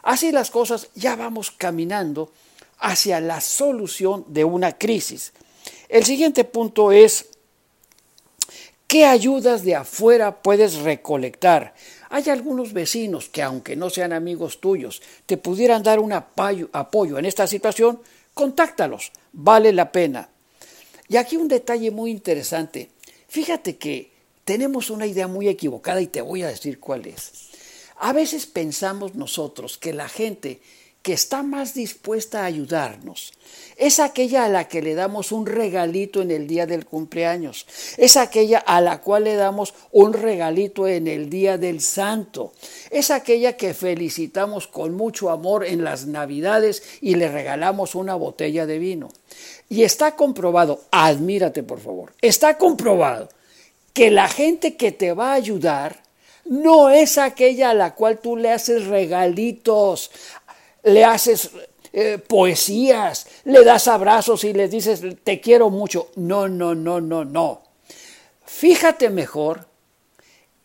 Así 0.04 0.32
las 0.32 0.52
cosas 0.52 0.90
ya 0.94 1.16
vamos 1.16 1.52
caminando 1.52 2.32
hacia 2.80 3.20
la 3.20 3.42
solución 3.42 4.24
de 4.28 4.46
una 4.46 4.78
crisis. 4.78 5.34
El 5.90 6.06
siguiente 6.06 6.44
punto 6.44 6.92
es, 6.92 7.26
¿qué 8.88 9.06
ayudas 9.06 9.64
de 9.64 9.76
afuera 9.76 10.44
puedes 10.44 10.76
recolectar? 10.76 11.74
Hay 12.10 12.30
algunos 12.30 12.74
vecinos 12.74 13.30
que, 13.30 13.42
aunque 13.42 13.76
no 13.76 13.90
sean 13.90 14.14
amigos 14.14 14.62
tuyos, 14.62 15.02
te 15.26 15.38
pudieran 15.38 15.84
dar 15.84 16.00
un 16.00 16.14
apoyo, 16.14 17.18
en 17.18 17.26
esta 17.26 17.48
situación, 17.48 18.00
contáctalos, 18.34 19.12
vale 19.34 19.74
la 19.74 19.92
pena. 19.92 20.30
Y 21.08 21.18
aquí 21.18 21.38
un 21.38 21.48
detalle 21.48 21.92
muy 21.92 22.12
interesante. 22.12 22.90
Fíjate 23.28 23.78
que 23.78 24.15
tenemos 24.46 24.92
una 24.92 25.08
idea 25.08 25.28
muy 25.28 25.50
equivocada 25.50 26.00
y 26.00 26.08
te 26.08 26.22
voy 26.22 26.44
a 26.44 26.48
decir 26.48 26.80
cuál 26.80 27.08
es. 27.08 27.32
A 27.98 28.14
veces 28.14 28.46
pensamos 28.46 29.16
nosotros 29.16 29.78
que 29.78 29.92
la 29.92 30.08
gente 30.08 30.62
que 31.02 31.14
está 31.14 31.44
más 31.44 31.76
dispuesta 31.76 32.42
a 32.42 32.46
ayudarnos 32.46 33.34
es 33.78 34.00
aquella 34.00 34.44
a 34.46 34.50
la 34.50 34.68
que 34.68 34.82
le 34.82 34.96
damos 34.96 35.32
un 35.32 35.46
regalito 35.46 36.24
en 36.24 36.32
el 36.32 36.48
día 36.48 36.66
del 36.66 36.86
cumpleaños, 36.86 37.68
es 37.98 38.18
aquella 38.18 38.58
a 38.58 38.82
la 38.82 39.02
cual 39.02 39.26
le 39.26 39.36
damos 39.36 39.76
un 39.92 40.14
regalito 40.14 40.88
en 40.88 41.08
el 41.08 41.30
día 41.30 41.60
del 41.60 41.80
santo, 41.80 42.54
es 42.90 43.12
aquella 43.12 43.56
que 43.56 43.76
felicitamos 43.76 44.68
con 44.68 44.96
mucho 44.96 45.30
amor 45.30 45.64
en 45.64 45.84
las 45.84 46.08
navidades 46.08 46.82
y 47.02 47.16
le 47.16 47.32
regalamos 47.32 47.94
una 47.94 48.16
botella 48.16 48.66
de 48.66 48.80
vino. 48.80 49.12
Y 49.70 49.84
está 49.84 50.16
comprobado, 50.16 50.82
admírate 50.90 51.62
por 51.62 51.80
favor, 51.80 52.14
está 52.22 52.58
comprobado 52.58 53.30
que 53.96 54.12
la 54.12 54.28
gente 54.28 54.76
que 54.76 54.92
te 54.92 55.14
va 55.14 55.32
a 55.32 55.36
ayudar 55.36 56.04
no 56.44 56.90
es 56.90 57.18
aquella 57.18 57.70
a 57.70 57.74
la 57.74 57.96
cual 57.96 58.20
tú 58.20 58.36
le 58.36 58.52
haces 58.52 58.88
regalitos, 58.88 60.12
le 60.84 61.06
haces 61.06 61.50
eh, 61.94 62.18
poesías, 62.18 63.26
le 63.46 63.64
das 63.64 63.88
abrazos 63.88 64.44
y 64.44 64.52
le 64.52 64.68
dices 64.68 65.02
te 65.24 65.40
quiero 65.40 65.70
mucho. 65.70 66.10
No, 66.18 66.50
no, 66.50 66.76
no, 66.76 67.00
no, 67.00 67.24
no. 67.24 67.62
Fíjate 68.46 69.10
mejor 69.10 69.66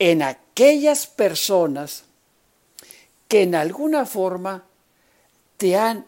en 0.01 0.23
aquellas 0.23 1.07
personas 1.07 2.05
que 3.29 3.43
en 3.43 3.55
alguna 3.55 4.07
forma 4.07 4.65
te 5.57 5.77
han 5.77 6.05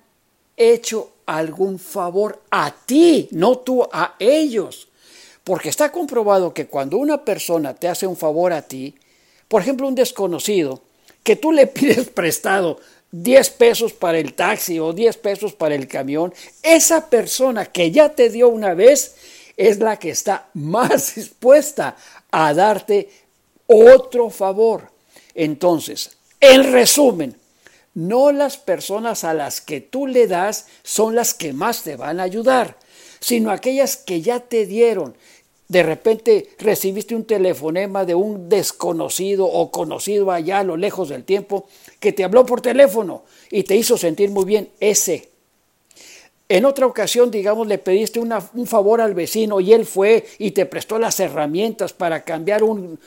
hecho 0.56 1.12
algún 1.26 1.78
favor 1.78 2.42
a 2.50 2.74
ti, 2.84 3.28
no 3.30 3.58
tú 3.58 3.88
a 3.92 4.16
ellos. 4.18 4.88
Porque 5.44 5.68
está 5.68 5.90
comprobado 5.90 6.54
que 6.54 6.66
cuando 6.66 6.96
una 6.98 7.24
persona 7.24 7.74
te 7.74 7.88
hace 7.88 8.06
un 8.06 8.16
favor 8.16 8.52
a 8.52 8.62
ti, 8.62 8.94
por 9.48 9.62
ejemplo 9.62 9.88
un 9.88 9.94
desconocido, 9.94 10.82
que 11.22 11.36
tú 11.36 11.52
le 11.52 11.66
pides 11.68 12.08
prestado 12.08 12.80
10 13.10 13.50
pesos 13.50 13.92
para 13.92 14.18
el 14.18 14.34
taxi 14.34 14.78
o 14.78 14.92
10 14.92 15.16
pesos 15.18 15.52
para 15.52 15.74
el 15.74 15.86
camión, 15.86 16.32
esa 16.62 17.10
persona 17.10 17.66
que 17.66 17.90
ya 17.90 18.10
te 18.10 18.30
dio 18.30 18.48
una 18.48 18.74
vez 18.74 19.16
es 19.56 19.78
la 19.78 19.98
que 19.98 20.10
está 20.10 20.48
más 20.54 21.14
dispuesta 21.16 21.96
a 22.30 22.54
darte 22.54 23.10
otro 23.66 24.30
favor. 24.30 24.90
Entonces, 25.34 26.16
en 26.40 26.72
resumen, 26.72 27.36
no 27.94 28.32
las 28.32 28.56
personas 28.56 29.24
a 29.24 29.34
las 29.34 29.60
que 29.60 29.80
tú 29.80 30.06
le 30.06 30.26
das 30.26 30.66
son 30.82 31.14
las 31.14 31.34
que 31.34 31.52
más 31.52 31.82
te 31.82 31.96
van 31.96 32.20
a 32.20 32.24
ayudar, 32.24 32.76
sino 33.22 33.52
aquellas 33.52 33.96
que 33.96 34.20
ya 34.20 34.40
te 34.40 34.66
dieron, 34.66 35.14
de 35.68 35.82
repente 35.82 36.48
recibiste 36.58 37.14
un 37.14 37.24
telefonema 37.24 38.04
de 38.04 38.16
un 38.16 38.48
desconocido 38.48 39.46
o 39.46 39.70
conocido 39.70 40.30
allá 40.30 40.58
a 40.58 40.64
lo 40.64 40.76
lejos 40.76 41.08
del 41.08 41.24
tiempo 41.24 41.66
que 42.00 42.12
te 42.12 42.24
habló 42.24 42.44
por 42.44 42.60
teléfono 42.60 43.22
y 43.50 43.62
te 43.62 43.76
hizo 43.76 43.96
sentir 43.96 44.30
muy 44.30 44.44
bien 44.44 44.68
ese. 44.80 45.30
En 46.48 46.66
otra 46.66 46.84
ocasión, 46.84 47.30
digamos, 47.30 47.66
le 47.68 47.78
pediste 47.78 48.20
un 48.20 48.66
favor 48.66 49.00
al 49.00 49.14
vecino 49.14 49.60
y 49.60 49.72
él 49.72 49.86
fue 49.86 50.26
y 50.38 50.50
te 50.50 50.66
prestó 50.66 50.98
las 50.98 51.18
herramientas 51.20 51.94
para 51.94 52.24
cambiar 52.24 52.64
un, 52.64 52.98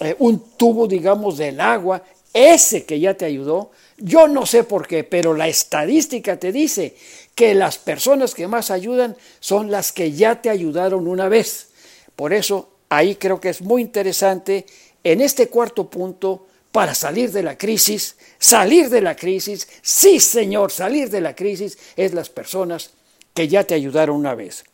eh, 0.00 0.16
un 0.18 0.42
tubo, 0.56 0.88
digamos, 0.88 1.36
del 1.36 1.60
agua, 1.60 2.02
ese 2.32 2.84
que 2.84 2.98
ya 2.98 3.14
te 3.14 3.26
ayudó. 3.26 3.70
Yo 3.98 4.28
no 4.28 4.46
sé 4.46 4.64
por 4.64 4.88
qué, 4.88 5.04
pero 5.04 5.34
la 5.34 5.46
estadística 5.46 6.36
te 6.38 6.52
dice 6.52 6.96
que 7.38 7.54
las 7.54 7.78
personas 7.78 8.34
que 8.34 8.48
más 8.48 8.72
ayudan 8.72 9.16
son 9.38 9.70
las 9.70 9.92
que 9.92 10.10
ya 10.10 10.42
te 10.42 10.50
ayudaron 10.50 11.06
una 11.06 11.28
vez. 11.28 11.68
Por 12.16 12.32
eso 12.32 12.68
ahí 12.88 13.14
creo 13.14 13.40
que 13.40 13.50
es 13.50 13.62
muy 13.62 13.80
interesante 13.80 14.66
en 15.04 15.20
este 15.20 15.46
cuarto 15.48 15.88
punto 15.88 16.48
para 16.72 16.96
salir 16.96 17.30
de 17.30 17.44
la 17.44 17.56
crisis, 17.56 18.16
salir 18.40 18.90
de 18.90 19.02
la 19.02 19.14
crisis, 19.14 19.68
sí 19.82 20.18
señor, 20.18 20.72
salir 20.72 21.10
de 21.10 21.20
la 21.20 21.36
crisis 21.36 21.78
es 21.94 22.12
las 22.12 22.28
personas 22.28 22.90
que 23.32 23.46
ya 23.46 23.62
te 23.62 23.74
ayudaron 23.74 24.16
una 24.16 24.34
vez. 24.34 24.64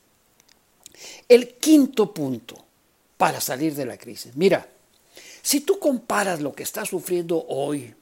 El 1.28 1.56
quinto 1.56 2.14
punto 2.14 2.56
para 3.18 3.42
salir 3.42 3.74
de 3.74 3.84
la 3.84 3.98
crisis. 3.98 4.34
Mira, 4.36 4.66
si 5.42 5.60
tú 5.60 5.78
comparas 5.78 6.40
lo 6.40 6.54
que 6.54 6.62
estás 6.62 6.88
sufriendo 6.88 7.44
hoy, 7.46 7.94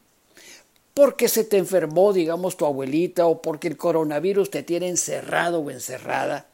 porque 0.95 1.29
se 1.29 1.45
te 1.45 1.59
enfermó, 1.59 2.13
digamos, 2.13 2.57
tu 2.57 2.67
abuelita, 2.67 3.27
o 3.27 3.41
porque 3.41 3.69
el 3.69 3.77
coronavirus 3.77 4.51
te 4.51 4.63
tiene 4.63 4.89
encerrado 4.89 5.61
o 5.61 5.71
encerrada, 5.71 6.47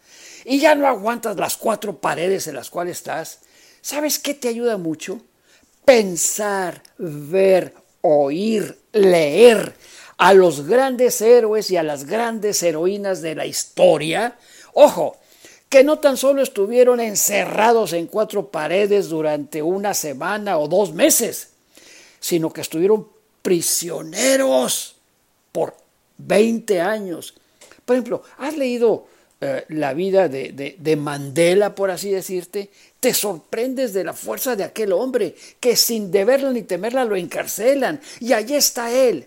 y 0.44 0.60
ya 0.60 0.74
no 0.74 0.86
aguantas 0.86 1.36
las 1.36 1.56
cuatro 1.56 1.98
paredes 1.98 2.46
en 2.46 2.54
las 2.54 2.70
cuales 2.70 2.98
estás, 2.98 3.40
¿sabes 3.80 4.18
qué 4.18 4.34
te 4.34 4.48
ayuda 4.48 4.76
mucho? 4.76 5.20
Pensar, 5.84 6.82
ver, 6.98 7.74
oír, 8.02 8.78
leer 8.92 9.74
a 10.18 10.34
los 10.34 10.66
grandes 10.66 11.20
héroes 11.20 11.70
y 11.70 11.76
a 11.76 11.82
las 11.82 12.04
grandes 12.04 12.62
heroínas 12.62 13.22
de 13.22 13.34
la 13.34 13.46
historia. 13.46 14.36
Ojo, 14.74 15.16
que 15.68 15.84
no 15.84 15.98
tan 15.98 16.16
solo 16.16 16.42
estuvieron 16.42 17.00
encerrados 17.00 17.92
en 17.92 18.06
cuatro 18.06 18.50
paredes 18.50 19.08
durante 19.08 19.62
una 19.62 19.94
semana 19.94 20.58
o 20.58 20.68
dos 20.68 20.92
meses, 20.92 21.50
sino 22.20 22.52
que 22.52 22.62
estuvieron 22.62 23.08
prisioneros 23.42 24.96
por 25.52 25.74
20 26.18 26.80
años. 26.80 27.34
Por 27.84 27.96
ejemplo, 27.96 28.22
¿has 28.38 28.56
leído 28.56 29.06
eh, 29.40 29.64
la 29.68 29.94
vida 29.94 30.28
de, 30.28 30.76
de, 30.78 30.96
Mandela, 30.96 31.74
por 31.74 31.90
así 31.90 32.10
decirte? 32.10 32.70
Te 33.00 33.14
sorprendes 33.14 33.92
de 33.92 34.04
la 34.04 34.12
fuerza 34.12 34.56
de 34.56 34.64
aquel 34.64 34.92
hombre 34.92 35.34
que 35.60 35.76
sin 35.76 36.10
deberla 36.10 36.50
ni 36.50 36.62
temerla 36.62 37.04
lo 37.04 37.16
encarcelan 37.16 38.00
y 38.20 38.32
allí 38.32 38.54
está 38.54 38.92
él. 38.92 39.26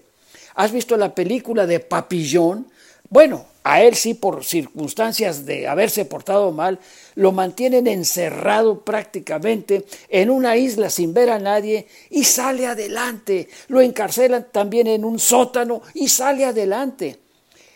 ¿Has 0.55 0.71
visto 0.71 0.97
la 0.97 1.15
película 1.15 1.65
de 1.65 1.79
Papillón? 1.79 2.67
Bueno, 3.09 3.45
a 3.63 3.81
él 3.83 3.95
sí 3.95 4.13
por 4.13 4.43
circunstancias 4.43 5.45
de 5.45 5.67
haberse 5.67 6.05
portado 6.05 6.51
mal, 6.51 6.79
lo 7.15 7.31
mantienen 7.31 7.87
encerrado 7.87 8.81
prácticamente 8.81 9.85
en 10.09 10.29
una 10.29 10.57
isla 10.57 10.89
sin 10.89 11.13
ver 11.13 11.29
a 11.29 11.39
nadie 11.39 11.87
y 12.09 12.23
sale 12.23 12.65
adelante. 12.65 13.47
Lo 13.67 13.81
encarcelan 13.81 14.47
también 14.51 14.87
en 14.87 15.05
un 15.05 15.19
sótano 15.19 15.81
y 15.93 16.07
sale 16.07 16.45
adelante. 16.45 17.19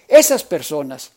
Esas 0.07 0.43
personas 0.43 1.11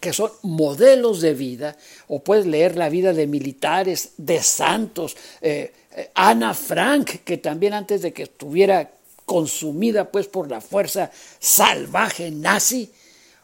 que 0.00 0.12
son 0.12 0.30
modelos 0.42 1.20
de 1.20 1.34
vida, 1.34 1.76
o 2.08 2.20
puedes 2.20 2.46
leer 2.46 2.76
la 2.76 2.88
vida 2.88 3.12
de 3.12 3.26
militares, 3.26 4.12
de 4.16 4.42
santos, 4.42 5.14
eh, 5.42 5.74
eh, 5.92 6.10
Ana 6.14 6.54
Frank, 6.54 7.22
que 7.22 7.36
también 7.36 7.74
antes 7.74 8.00
de 8.00 8.12
que 8.12 8.22
estuviera 8.22 8.90
consumida 9.26 10.10
pues 10.10 10.26
por 10.26 10.50
la 10.50 10.60
fuerza 10.62 11.10
salvaje 11.38 12.30
nazi, 12.30 12.90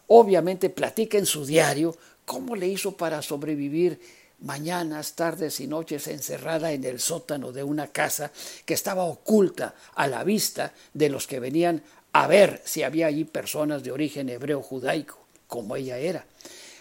obviamente 0.09 0.71
platica 0.71 1.19
en 1.19 1.27
su 1.27 1.45
diario 1.45 1.97
cómo 2.25 2.57
le 2.57 2.69
hizo 2.69 2.97
para 2.97 3.23
sobrevivir 3.23 4.01
mañanas, 4.41 5.15
tardes 5.15 5.61
y 5.61 5.67
noches 5.67 6.09
encerrada 6.09 6.73
en 6.73 6.85
el 6.85 7.01
sótano 7.01 7.53
de 7.53 7.63
una 7.63 7.89
casa 7.89 8.31
que 8.65 8.75
estaba 8.75 9.05
oculta 9.05 9.75
a 9.95 10.07
la 10.07 10.25
vista 10.25 10.73
de 10.93 11.09
los 11.09 11.27
que 11.27 11.41
venían 11.41 11.83
a 12.13 12.27
ver 12.27 12.63
si 12.65 12.83
había 12.83 13.07
allí 13.07 13.25
personas 13.25 13.83
de 13.83 13.93
origen 13.93 14.29
hebreo 14.29 14.63
judaico, 14.63 15.19
como 15.47 15.77
ella 15.77 15.99
era. 15.99 16.27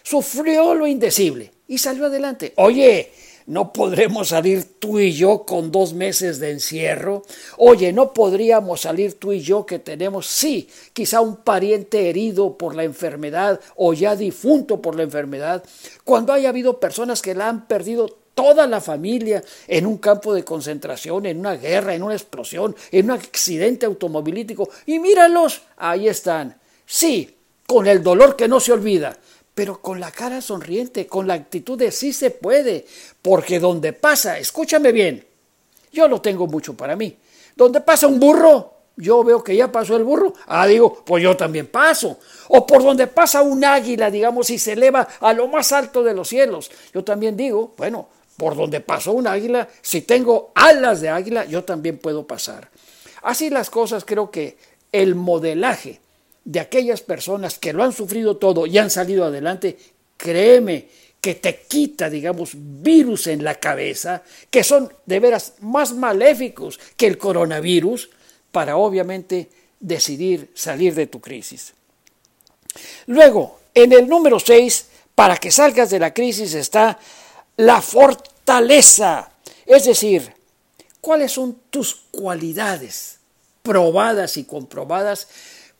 Sufrió 0.03 0.73
lo 0.75 0.87
indecible 0.87 1.51
y 1.67 1.77
salió 1.77 2.05
adelante. 2.05 2.53
Oye, 2.57 3.11
¿no 3.45 3.71
podremos 3.73 4.29
salir 4.29 4.79
tú 4.79 4.99
y 4.99 5.13
yo 5.13 5.43
con 5.45 5.71
dos 5.71 5.93
meses 5.93 6.39
de 6.39 6.51
encierro? 6.51 7.23
Oye, 7.57 7.93
¿no 7.93 8.13
podríamos 8.13 8.81
salir 8.81 9.19
tú 9.19 9.31
y 9.33 9.41
yo 9.41 9.65
que 9.65 9.79
tenemos, 9.79 10.27
sí, 10.27 10.69
quizá 10.93 11.21
un 11.21 11.37
pariente 11.37 12.09
herido 12.09 12.57
por 12.57 12.75
la 12.75 12.83
enfermedad 12.83 13.59
o 13.75 13.93
ya 13.93 14.15
difunto 14.15 14.81
por 14.81 14.95
la 14.95 15.03
enfermedad, 15.03 15.63
cuando 16.03 16.33
haya 16.33 16.49
habido 16.49 16.79
personas 16.79 17.21
que 17.21 17.35
la 17.35 17.49
han 17.49 17.67
perdido 17.67 18.17
toda 18.33 18.67
la 18.67 18.81
familia 18.81 19.43
en 19.67 19.85
un 19.85 19.97
campo 19.97 20.33
de 20.33 20.43
concentración, 20.43 21.25
en 21.25 21.39
una 21.39 21.55
guerra, 21.55 21.95
en 21.95 22.03
una 22.03 22.13
explosión, 22.13 22.75
en 22.91 23.05
un 23.05 23.11
accidente 23.11 23.85
automovilístico. 23.85 24.69
Y 24.85 24.99
míralos, 24.99 25.61
ahí 25.77 26.07
están. 26.07 26.59
Sí, 26.85 27.35
con 27.65 27.87
el 27.87 28.03
dolor 28.03 28.35
que 28.35 28.47
no 28.47 28.59
se 28.59 28.73
olvida, 28.73 29.17
pero 29.55 29.81
con 29.81 30.01
la 30.01 30.11
cara 30.11 30.41
sonriente, 30.41 31.07
con 31.07 31.27
la 31.27 31.33
actitud 31.33 31.79
de 31.79 31.89
sí 31.91 32.11
se 32.11 32.29
puede, 32.29 32.85
porque 33.21 33.59
donde 33.59 33.93
pasa, 33.93 34.37
escúchame 34.37 34.91
bien, 34.91 35.25
yo 35.93 36.09
lo 36.09 36.19
tengo 36.19 36.45
mucho 36.45 36.75
para 36.75 36.97
mí. 36.97 37.17
Donde 37.55 37.79
pasa 37.79 38.05
un 38.07 38.19
burro, 38.19 38.73
yo 38.97 39.23
veo 39.23 39.41
que 39.41 39.55
ya 39.55 39.71
pasó 39.71 39.95
el 39.95 40.03
burro, 40.03 40.33
ah, 40.47 40.67
digo, 40.67 41.03
pues 41.05 41.23
yo 41.23 41.37
también 41.37 41.67
paso. 41.67 42.19
O 42.49 42.67
por 42.67 42.83
donde 42.83 43.07
pasa 43.07 43.41
un 43.41 43.63
águila, 43.63 44.11
digamos, 44.11 44.49
y 44.49 44.59
se 44.59 44.73
eleva 44.73 45.07
a 45.21 45.31
lo 45.31 45.47
más 45.47 45.71
alto 45.71 46.03
de 46.03 46.13
los 46.13 46.27
cielos, 46.27 46.69
yo 46.93 47.05
también 47.05 47.37
digo, 47.37 47.73
bueno, 47.77 48.09
por 48.35 48.57
donde 48.57 48.81
pasó 48.81 49.13
un 49.13 49.25
águila, 49.25 49.69
si 49.81 50.01
tengo 50.01 50.51
alas 50.53 50.99
de 50.99 51.07
águila, 51.07 51.45
yo 51.45 51.63
también 51.63 51.97
puedo 51.97 52.27
pasar. 52.27 52.69
Así 53.21 53.49
las 53.49 53.69
cosas, 53.69 54.03
creo 54.03 54.29
que 54.29 54.57
el 54.91 55.15
modelaje 55.15 56.01
de 56.45 56.59
aquellas 56.59 57.01
personas 57.01 57.59
que 57.59 57.73
lo 57.73 57.83
han 57.83 57.91
sufrido 57.91 58.37
todo 58.37 58.65
y 58.67 58.77
han 58.77 58.89
salido 58.89 59.25
adelante, 59.25 59.77
créeme 60.15 60.87
que 61.19 61.35
te 61.35 61.63
quita, 61.67 62.07
digamos, 62.09 62.51
virus 62.53 63.27
en 63.27 63.43
la 63.43 63.55
cabeza, 63.55 64.21
que 64.51 64.63
son 64.63 64.93
de 65.07 65.19
veras 65.19 65.55
más 65.61 65.93
maléficos 65.93 66.79
que 66.95 67.07
el 67.07 67.17
coronavirus, 67.17 68.09
para 68.51 68.77
obviamente 68.77 69.49
decidir 69.79 70.51
salir 70.53 70.93
de 70.95 71.07
tu 71.07 71.19
crisis. 71.19 71.73
Luego, 73.07 73.59
en 73.73 73.91
el 73.91 74.07
número 74.07 74.39
6, 74.39 74.87
para 75.15 75.37
que 75.37 75.51
salgas 75.51 75.89
de 75.89 75.99
la 75.99 76.13
crisis 76.13 76.53
está 76.53 76.99
la 77.57 77.81
fortaleza. 77.81 79.31
Es 79.65 79.85
decir, 79.85 80.31
¿cuáles 81.01 81.31
son 81.31 81.57
tus 81.69 81.95
cualidades 82.11 83.17
probadas 83.63 84.37
y 84.37 84.43
comprobadas 84.43 85.27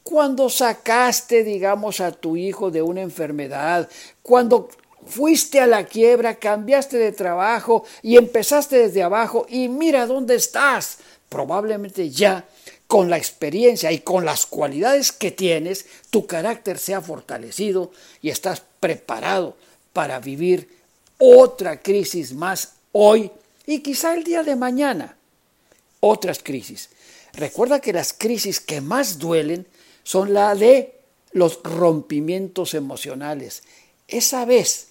cuando 0.06 0.52
sacaste, 0.52 1.44
digamos, 1.44 2.00
a 2.00 2.12
tu 2.12 2.38
hijo 2.38 2.70
de 2.70 2.84
una 2.84 3.02
enfermedad, 3.02 3.90
cuando 4.22 4.70
fuiste 5.04 5.60
a 5.60 5.66
la 5.66 5.86
quiebra, 5.88 6.36
cambiaste 6.36 7.00
de 7.00 7.12
trabajo 7.12 7.84
y 8.04 8.16
empezaste 8.16 8.78
desde 8.78 9.02
abajo 9.02 9.48
y 9.50 9.68
mira 9.68 10.06
dónde 10.06 10.36
estás? 10.36 11.00
Probablemente 11.28 12.12
ya 12.12 12.46
con 12.86 13.10
la 13.10 13.18
experiencia 13.18 13.92
y 13.92 14.02
con 14.02 14.26
las 14.26 14.46
cualidades 14.46 15.12
que 15.12 15.32
tienes, 15.32 15.88
tu 16.12 16.28
carácter 16.28 16.78
se 16.78 16.94
ha 16.94 17.02
fortalecido 17.02 17.92
y 18.22 18.30
estás 18.30 18.62
preparado 18.80 19.58
para 19.92 20.20
vivir 20.20 20.70
otra 21.18 21.82
crisis 21.82 22.32
más 22.32 22.74
hoy 22.92 23.32
y 23.66 23.80
quizá 23.80 24.14
el 24.14 24.24
día 24.24 24.44
de 24.44 24.56
mañana. 24.56 25.18
Otras 26.00 26.44
crisis. 26.44 26.92
Recuerda 27.34 27.82
que 27.82 27.92
las 27.92 28.14
crisis 28.14 28.60
que 28.60 28.82
más 28.82 29.18
duelen 29.18 29.66
son 30.06 30.34
la 30.34 30.56
de 30.56 30.94
los 31.32 31.62
rompimientos 31.64 32.76
emocionales. 32.76 33.64
Esa 34.08 34.46
vez 34.46 34.90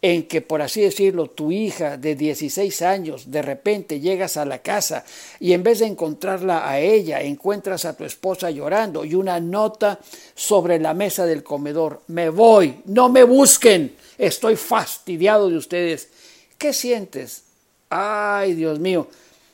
en 0.00 0.28
que, 0.28 0.40
por 0.40 0.62
así 0.62 0.82
decirlo, 0.82 1.28
tu 1.30 1.50
hija 1.50 1.96
de 1.96 2.14
16 2.14 2.80
años 2.82 3.30
de 3.30 3.42
repente 3.42 3.98
llegas 3.98 4.36
a 4.36 4.44
la 4.44 4.60
casa 4.62 5.04
y 5.40 5.52
en 5.52 5.64
vez 5.64 5.80
de 5.80 5.86
encontrarla 5.86 6.70
a 6.70 6.78
ella, 6.78 7.20
encuentras 7.22 7.84
a 7.84 7.96
tu 7.96 8.04
esposa 8.04 8.50
llorando 8.50 9.04
y 9.04 9.14
una 9.14 9.40
nota 9.40 9.98
sobre 10.36 10.78
la 10.78 10.94
mesa 10.94 11.26
del 11.26 11.42
comedor. 11.42 12.02
Me 12.06 12.28
voy, 12.28 12.82
no 12.84 13.08
me 13.08 13.24
busquen, 13.24 13.96
estoy 14.16 14.54
fastidiado 14.54 15.50
de 15.50 15.56
ustedes. 15.56 16.08
¿Qué 16.56 16.72
sientes? 16.72 17.42
Ay, 17.90 18.54
Dios 18.54 18.78
mío, 18.78 19.08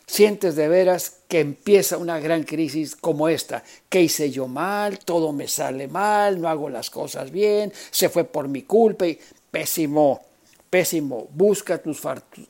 sientes 0.07 0.55
de 0.55 0.69
veras 0.69 1.22
que 1.33 1.40
empieza 1.40 1.97
una 1.97 2.21
gran 2.21 2.42
crisis 2.42 2.95
como 2.95 3.27
esta. 3.27 3.64
¿Qué 3.88 4.03
hice 4.03 4.31
yo 4.31 4.49
mal? 4.49 4.99
Todo 4.99 5.33
me 5.33 5.49
sale 5.49 5.88
mal, 5.88 6.38
no 6.38 6.47
hago 6.47 6.68
las 6.68 6.90
cosas 6.90 7.31
bien, 7.31 7.73
se 7.90 8.11
fue 8.11 8.25
por 8.25 8.49
mi 8.49 8.64
culpa 8.64 9.07
y 9.07 9.18
pésimo 9.51 10.21
pésimo, 10.68 11.29
busca 11.33 11.79
tus 11.79 12.01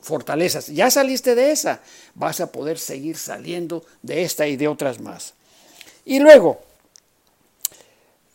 fortalezas. 0.01 0.67
Ya 0.67 0.91
saliste 0.91 1.33
de 1.33 1.51
esa, 1.51 1.79
vas 2.15 2.41
a 2.41 2.51
poder 2.51 2.77
seguir 2.77 3.15
saliendo 3.15 3.85
de 4.01 4.23
esta 4.23 4.47
y 4.47 4.57
de 4.57 4.67
otras 4.67 4.99
más. 4.99 5.33
Y 6.03 6.19
luego, 6.19 6.59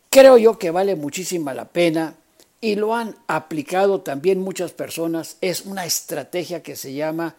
creo 0.08 0.38
yo 0.38 0.58
que 0.58 0.70
vale 0.70 0.96
muchísima 0.96 1.52
la 1.52 1.66
pena 1.66 2.14
y 2.62 2.74
lo 2.74 2.94
han 2.94 3.16
aplicado 3.26 4.00
también 4.00 4.40
muchas 4.40 4.72
personas, 4.72 5.36
es 5.42 5.66
una 5.66 5.84
estrategia 5.84 6.62
que 6.62 6.74
se 6.74 6.94
llama 6.94 7.36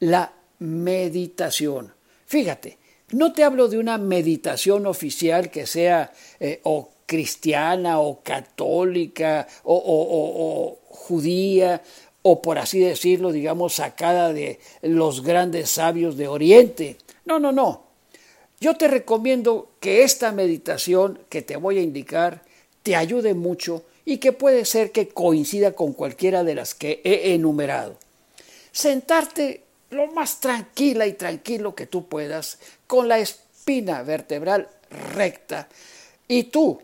la 0.00 0.32
meditación. 0.58 1.92
Fíjate, 2.30 2.78
no 3.10 3.32
te 3.32 3.42
hablo 3.42 3.66
de 3.66 3.76
una 3.76 3.98
meditación 3.98 4.86
oficial 4.86 5.50
que 5.50 5.66
sea 5.66 6.12
eh, 6.38 6.60
o 6.62 6.90
cristiana 7.04 7.98
o 7.98 8.20
católica 8.22 9.48
o, 9.64 10.78
judía 10.86 11.82
o 12.22 12.40
por 12.40 12.60
así 12.60 12.78
decirlo, 12.78 13.32
digamos, 13.32 13.74
sacada 13.74 14.32
de 14.32 14.60
los 14.80 15.24
grandes 15.24 15.70
sabios 15.70 16.16
de 16.16 16.28
Oriente. 16.28 16.98
No, 17.24 17.40
no, 17.40 17.50
no. 17.50 17.86
Yo 18.60 18.76
te 18.76 18.86
recomiendo 18.86 19.72
que 19.80 20.04
esta 20.04 20.30
meditación 20.30 21.18
que 21.30 21.42
te 21.42 21.56
voy 21.56 21.78
a 21.78 21.82
indicar 21.82 22.44
te 22.84 22.94
ayude 22.94 23.34
mucho 23.34 23.82
y 24.04 24.18
que 24.18 24.30
puede 24.30 24.66
ser 24.66 24.92
que 24.92 25.08
coincida 25.08 25.72
con 25.72 25.94
cualquiera 25.94 26.44
de 26.44 26.54
las 26.54 26.76
que 26.76 27.00
he 27.02 27.34
enumerado. 27.34 27.96
Sentarte 28.70 29.64
lo 29.90 30.06
más 30.08 30.40
tranquila 30.40 31.06
y 31.06 31.14
tranquilo 31.14 31.74
que 31.74 31.86
tú 31.86 32.06
puedas, 32.06 32.58
con 32.86 33.08
la 33.08 33.18
espina 33.18 34.02
vertebral 34.02 34.68
recta, 34.90 35.68
y 36.28 36.44
tú 36.44 36.80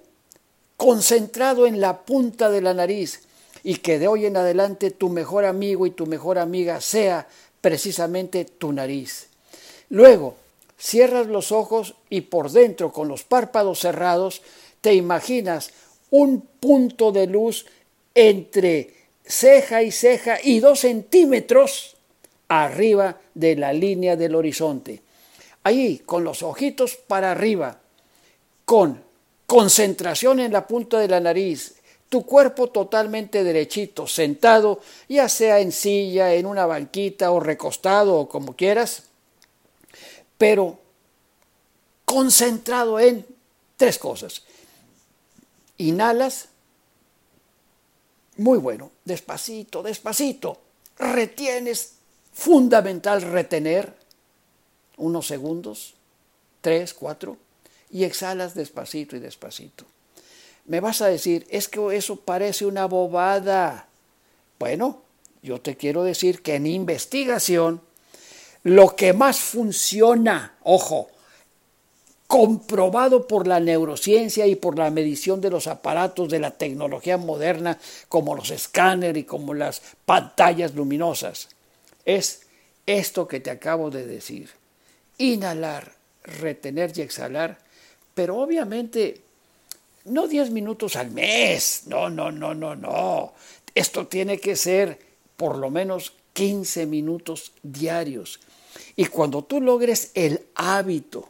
concentrado 0.77 1.67
en 1.67 1.81
la 1.81 2.03
punta 2.03 2.51
de 2.51 2.61
la 2.61 2.75
nariz 2.75 3.23
y 3.63 3.77
que 3.77 3.99
de 3.99 4.09
hoy 4.09 4.27
en 4.27 4.37
adelante 4.37 4.91
tu 4.91 5.09
mejor 5.09 5.45
amigo 5.45 5.87
y 5.87 5.91
tu 5.91 6.07
mejor 6.07 6.39
amiga 6.39 6.81
sea 6.81 7.27
precisamente 7.61 8.45
tu 8.45 8.73
nariz. 8.73 9.29
Luego, 9.89 10.37
cierras 10.79 11.27
los 11.27 11.53
ojos 11.53 11.95
y 12.11 12.23
por 12.23 12.51
dentro, 12.51 12.93
con 12.93 13.09
los 13.09 13.25
párpados 13.25 13.81
cerrados, 13.81 14.43
te 14.81 14.95
imaginas 14.95 15.71
un 16.11 16.43
punto 16.43 17.13
de 17.13 17.27
luz 17.27 17.67
entre 18.15 18.95
ceja 19.25 19.83
y 19.83 19.91
ceja 19.91 20.39
y 20.43 20.61
dos 20.61 20.81
centímetros 20.81 21.96
arriba 22.49 23.21
de 23.35 23.57
la 23.57 23.73
línea 23.73 24.17
del 24.17 24.35
horizonte. 24.35 25.03
Ahí, 25.63 25.99
con 25.99 26.25
los 26.25 26.43
ojitos 26.43 26.97
para 26.97 27.33
arriba, 27.33 27.81
con 28.65 29.03
concentración 29.47 30.41
en 30.41 30.53
la 30.53 30.67
punta 30.67 30.99
de 30.99 31.09
la 31.09 31.21
nariz, 31.21 31.77
tu 32.09 32.25
cuerpo 32.25 32.69
totalmente 32.69 33.43
derechito, 33.43 34.07
sentado, 34.07 34.81
ya 35.09 35.29
sea 35.29 35.61
en 35.61 35.73
silla, 35.73 36.35
en 36.35 36.47
una 36.47 36.67
banquita 36.67 37.33
o 37.33 37.41
recostado 37.41 38.15
o 38.17 38.29
como 38.29 38.55
quieras, 38.55 39.05
pero 40.39 40.79
concentrado 42.05 43.01
en 43.01 43.27
tres 43.77 43.99
cosas. 43.99 44.43
Inhalas, 45.79 46.49
muy 48.37 48.59
bueno, 48.59 48.93
despacito, 49.05 49.83
despacito. 49.83 50.61
Retienes, 50.99 51.96
fundamental 52.37 53.23
retener 53.23 53.95
unos 54.99 55.27
segundos, 55.27 55.95
tres, 56.61 56.93
cuatro, 56.93 57.39
y 57.91 58.05
exhalas 58.05 58.55
despacito 58.55 59.17
y 59.17 59.21
despacito. 59.21 59.87
Me 60.67 60.81
vas 60.81 61.01
a 61.01 61.07
decir, 61.07 61.47
es 61.49 61.67
que 61.67 61.97
eso 61.97 62.17
parece 62.17 62.67
una 62.67 62.85
bobada. 62.85 63.89
Bueno, 64.59 65.03
yo 65.43 65.63
te 65.63 65.77
quiero 65.77 66.05
decir 66.05 66.43
que 66.43 66.57
en 66.57 66.67
investigación 66.67 67.81
lo 68.65 68.95
que 68.95 69.15
más 69.15 69.39
funciona, 69.39 70.57
ojo, 70.63 71.09
comprobado 72.27 73.27
por 73.27 73.47
la 73.47 73.61
neurociencia 73.61 74.47
y 74.47 74.57
por 74.57 74.77
la 74.77 74.91
medición 74.91 75.41
de 75.41 75.51
los 75.51 75.69
aparatos 75.69 76.29
de 76.29 76.41
la 76.41 76.51
tecnología 76.51 77.17
moderna, 77.17 77.79
como 78.11 78.35
los 78.35 78.51
escáneres 78.51 79.23
y 79.23 79.25
como 79.25 79.55
las 79.55 79.81
pantallas 80.05 80.75
luminosas, 80.75 81.49
es 82.07 82.47
esto 82.87 83.29
que 83.29 83.41
te 83.41 83.51
acabo 83.51 83.91
de 83.91 84.07
decir. 84.07 84.49
Inhalar, 85.19 85.93
retener 86.23 86.93
y 86.97 87.03
exhalar, 87.03 87.59
pero 88.15 88.39
obviamente 88.39 89.21
no 90.07 90.29
10 90.29 90.51
minutos 90.51 90.97
al 90.97 91.11
mes, 91.11 91.83
no, 91.87 92.09
no, 92.09 92.31
no, 92.31 92.55
no, 92.55 92.75
no. 92.75 93.35
Esto 93.75 94.07
tiene 94.07 94.39
que 94.39 94.57
ser 94.57 94.99
por 95.37 95.59
lo 95.59 95.69
menos 95.69 96.15
15 96.33 96.87
minutos 96.87 97.53
diarios. 97.63 98.41
Y 98.95 99.07
cuando 99.07 99.43
tú 99.45 99.61
logres 99.61 100.13
el 100.15 100.41
hábito, 100.55 101.29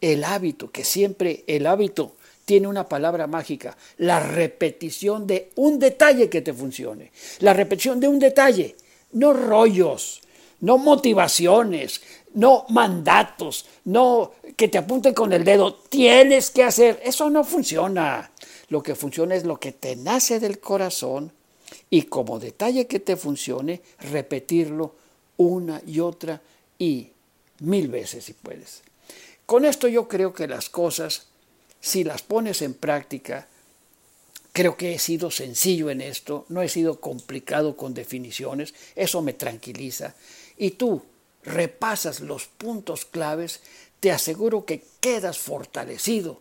el 0.00 0.24
hábito, 0.24 0.70
que 0.70 0.84
siempre 0.84 1.44
el 1.46 1.66
hábito 1.66 2.16
tiene 2.44 2.68
una 2.68 2.88
palabra 2.88 3.26
mágica, 3.26 3.76
la 3.98 4.20
repetición 4.20 5.26
de 5.26 5.50
un 5.56 5.78
detalle 5.78 6.28
que 6.28 6.42
te 6.42 6.52
funcione, 6.52 7.10
la 7.40 7.52
repetición 7.52 8.00
de 8.00 8.08
un 8.08 8.18
detalle, 8.18 8.76
no 9.14 9.32
rollos, 9.32 10.20
no 10.60 10.78
motivaciones, 10.78 12.02
no 12.34 12.66
mandatos, 12.68 13.66
no 13.84 14.32
que 14.56 14.68
te 14.68 14.78
apunten 14.78 15.14
con 15.14 15.32
el 15.32 15.44
dedo, 15.44 15.74
tienes 15.74 16.50
que 16.50 16.62
hacer, 16.62 17.00
eso 17.04 17.30
no 17.30 17.44
funciona. 17.44 18.30
Lo 18.68 18.82
que 18.82 18.94
funciona 18.94 19.34
es 19.34 19.44
lo 19.44 19.58
que 19.58 19.72
te 19.72 19.96
nace 19.96 20.40
del 20.40 20.58
corazón 20.58 21.32
y 21.90 22.02
como 22.02 22.38
detalle 22.38 22.86
que 22.86 23.00
te 23.00 23.16
funcione, 23.16 23.80
repetirlo 23.98 24.94
una 25.36 25.82
y 25.86 26.00
otra 26.00 26.40
y 26.78 27.10
mil 27.60 27.88
veces 27.88 28.24
si 28.24 28.32
puedes. 28.32 28.82
Con 29.46 29.64
esto 29.64 29.88
yo 29.88 30.08
creo 30.08 30.32
que 30.32 30.48
las 30.48 30.70
cosas, 30.70 31.26
si 31.80 32.04
las 32.04 32.22
pones 32.22 32.62
en 32.62 32.74
práctica, 32.74 33.48
creo 34.54 34.76
que 34.76 34.94
he 34.94 34.98
sido 35.00 35.32
sencillo 35.32 35.90
en 35.90 36.00
esto, 36.00 36.46
no 36.48 36.62
he 36.62 36.68
sido 36.68 37.00
complicado 37.00 37.76
con 37.76 37.92
definiciones, 37.92 38.72
eso 38.94 39.20
me 39.20 39.32
tranquiliza. 39.32 40.14
Y 40.56 40.70
tú 40.70 41.02
repasas 41.42 42.20
los 42.20 42.46
puntos 42.46 43.04
claves, 43.04 43.60
te 43.98 44.12
aseguro 44.12 44.64
que 44.64 44.84
quedas 45.00 45.38
fortalecido 45.38 46.40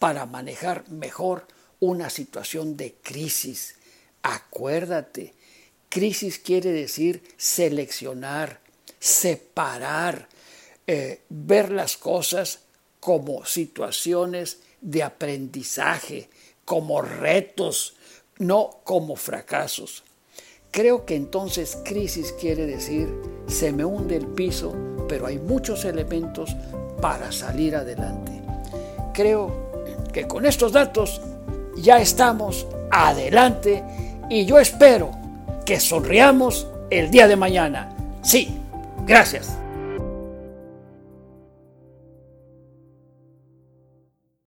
para 0.00 0.26
manejar 0.26 0.90
mejor 0.90 1.46
una 1.78 2.10
situación 2.10 2.76
de 2.76 2.96
crisis. 3.00 3.76
Acuérdate, 4.22 5.32
crisis 5.88 6.40
quiere 6.40 6.72
decir 6.72 7.22
seleccionar, 7.36 8.60
separar, 8.98 10.28
eh, 10.88 11.20
ver 11.28 11.70
las 11.70 11.96
cosas 11.96 12.58
como 12.98 13.46
situaciones 13.46 14.58
de 14.80 15.04
aprendizaje, 15.04 16.28
como 16.64 17.02
retos, 17.02 17.96
no 18.38 18.80
como 18.84 19.16
fracasos. 19.16 20.04
Creo 20.70 21.04
que 21.04 21.16
entonces 21.16 21.78
crisis 21.84 22.32
quiere 22.40 22.66
decir 22.66 23.12
se 23.46 23.72
me 23.72 23.84
hunde 23.84 24.16
el 24.16 24.26
piso, 24.26 24.74
pero 25.08 25.26
hay 25.26 25.38
muchos 25.38 25.84
elementos 25.84 26.56
para 27.00 27.30
salir 27.32 27.76
adelante. 27.76 28.32
Creo 29.12 29.72
que 30.12 30.26
con 30.26 30.46
estos 30.46 30.72
datos 30.72 31.20
ya 31.76 32.00
estamos 32.00 32.66
adelante 32.90 33.82
y 34.30 34.46
yo 34.46 34.58
espero 34.58 35.10
que 35.66 35.78
sonriamos 35.80 36.66
el 36.90 37.10
día 37.10 37.28
de 37.28 37.36
mañana. 37.36 37.94
Sí, 38.22 38.58
gracias. 39.06 39.61